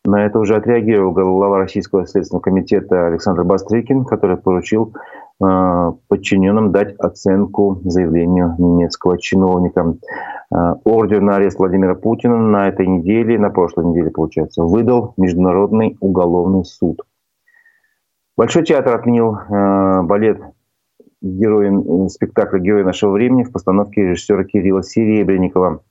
На 0.05 0.25
это 0.25 0.37
уже 0.37 0.55
отреагировал 0.55 1.11
глава 1.11 1.57
Российского 1.57 2.05
следственного 2.05 2.43
комитета 2.43 3.07
Александр 3.07 3.45
Бастрыкин, 3.45 4.05
который 4.05 4.37
поручил 4.37 4.93
э, 5.43 5.91
подчиненным 6.07 6.71
дать 6.71 6.95
оценку 6.99 7.81
заявлению 7.83 8.55
немецкого 8.59 9.19
чиновника. 9.19 9.95
Э, 10.53 10.75
ордер 10.85 11.21
на 11.21 11.37
арест 11.37 11.57
Владимира 11.57 11.95
Путина 11.95 12.37
на 12.37 12.67
этой 12.67 12.85
неделе, 12.85 13.39
на 13.39 13.49
прошлой 13.49 13.85
неделе, 13.87 14.11
получается, 14.11 14.63
выдал 14.63 15.15
Международный 15.17 15.97
уголовный 15.99 16.63
суд. 16.63 17.01
Большой 18.37 18.63
театр 18.63 18.93
отменил 18.93 19.35
э, 19.35 20.01
балет 20.03 20.39
герои, 21.21 22.07
спектакля 22.09 22.59
«Герои 22.59 22.83
нашего 22.83 23.11
времени» 23.11 23.43
в 23.43 23.51
постановке 23.51 24.03
режиссера 24.03 24.43
Кирилла 24.43 24.83
Серебренникова. 24.83 25.81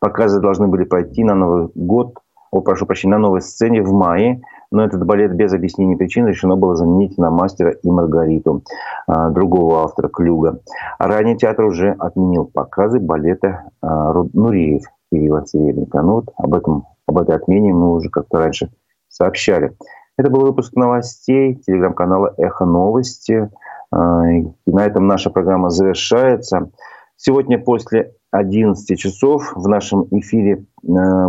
Показы 0.00 0.40
должны 0.40 0.68
были 0.68 0.84
пройти 0.84 1.24
на 1.24 1.34
Новый 1.34 1.68
год, 1.74 2.14
о, 2.50 2.62
прошу 2.62 2.86
прощения, 2.86 3.16
на 3.16 3.18
новой 3.18 3.42
сцене 3.42 3.82
в 3.82 3.92
мае, 3.92 4.40
но 4.70 4.82
этот 4.82 5.04
балет 5.04 5.34
без 5.34 5.52
объяснений 5.52 5.96
причин 5.96 6.26
решено 6.26 6.56
было 6.56 6.74
заменить 6.74 7.18
на 7.18 7.30
«Мастера 7.30 7.72
и 7.72 7.90
Маргариту» 7.90 8.64
э, 9.06 9.30
другого 9.30 9.82
автора 9.82 10.08
Клюга. 10.08 10.60
Ранее 10.98 11.36
театр 11.36 11.66
уже 11.66 11.90
отменил 11.90 12.46
показы 12.46 13.00
балета 13.00 13.68
э, 13.82 13.86
Нуриев 14.32 14.84
Кирилла 15.12 15.46
Серебренникова. 15.46 16.00
Ну 16.00 16.12
вот 16.14 16.30
об, 16.38 16.54
этом, 16.54 16.86
об 17.06 17.18
этой 17.18 17.36
отмене 17.36 17.74
мы 17.74 17.92
уже 17.92 18.08
как-то 18.08 18.38
раньше 18.38 18.70
сообщали. 19.10 19.76
Это 20.18 20.30
был 20.30 20.40
выпуск 20.40 20.74
новостей 20.74 21.54
телеграм-канала 21.64 22.34
«Эхо 22.38 22.64
новости». 22.64 23.48
А, 23.92 24.28
и 24.28 24.46
на 24.66 24.84
этом 24.84 25.06
наша 25.06 25.30
программа 25.30 25.70
завершается. 25.70 26.70
Сегодня 27.16 27.58
после 27.58 28.14
11 28.32 28.98
часов 28.98 29.52
в 29.54 29.68
нашем 29.68 30.08
эфире 30.10 30.66
а, 30.84 31.28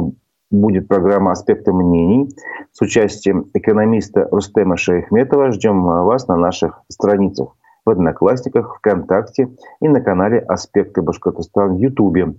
будет 0.50 0.88
программа 0.88 1.34
«Аспекты 1.34 1.72
мнений» 1.72 2.36
с 2.72 2.82
участием 2.82 3.52
экономиста 3.54 4.28
Рустема 4.32 4.76
Шейхметова. 4.76 5.52
Ждем 5.52 5.84
вас 5.84 6.28
на 6.28 6.36
наших 6.36 6.82
страницах 6.90 7.56
в 7.86 7.92
Одноклассниках, 7.92 8.78
ВКонтакте 8.78 9.50
и 9.82 9.88
на 9.88 10.02
канале 10.02 10.40
«Аспекты 10.40 11.04
Башкортостана» 11.04 11.76
в 11.76 11.78
Ютубе. 11.78 12.34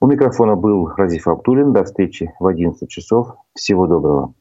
У 0.00 0.06
микрофона 0.06 0.56
был 0.56 0.88
Разиф 0.96 1.28
Абдулин. 1.28 1.74
До 1.74 1.84
встречи 1.84 2.32
в 2.40 2.46
11 2.46 2.88
часов. 2.88 3.36
Всего 3.54 3.86
доброго. 3.86 4.32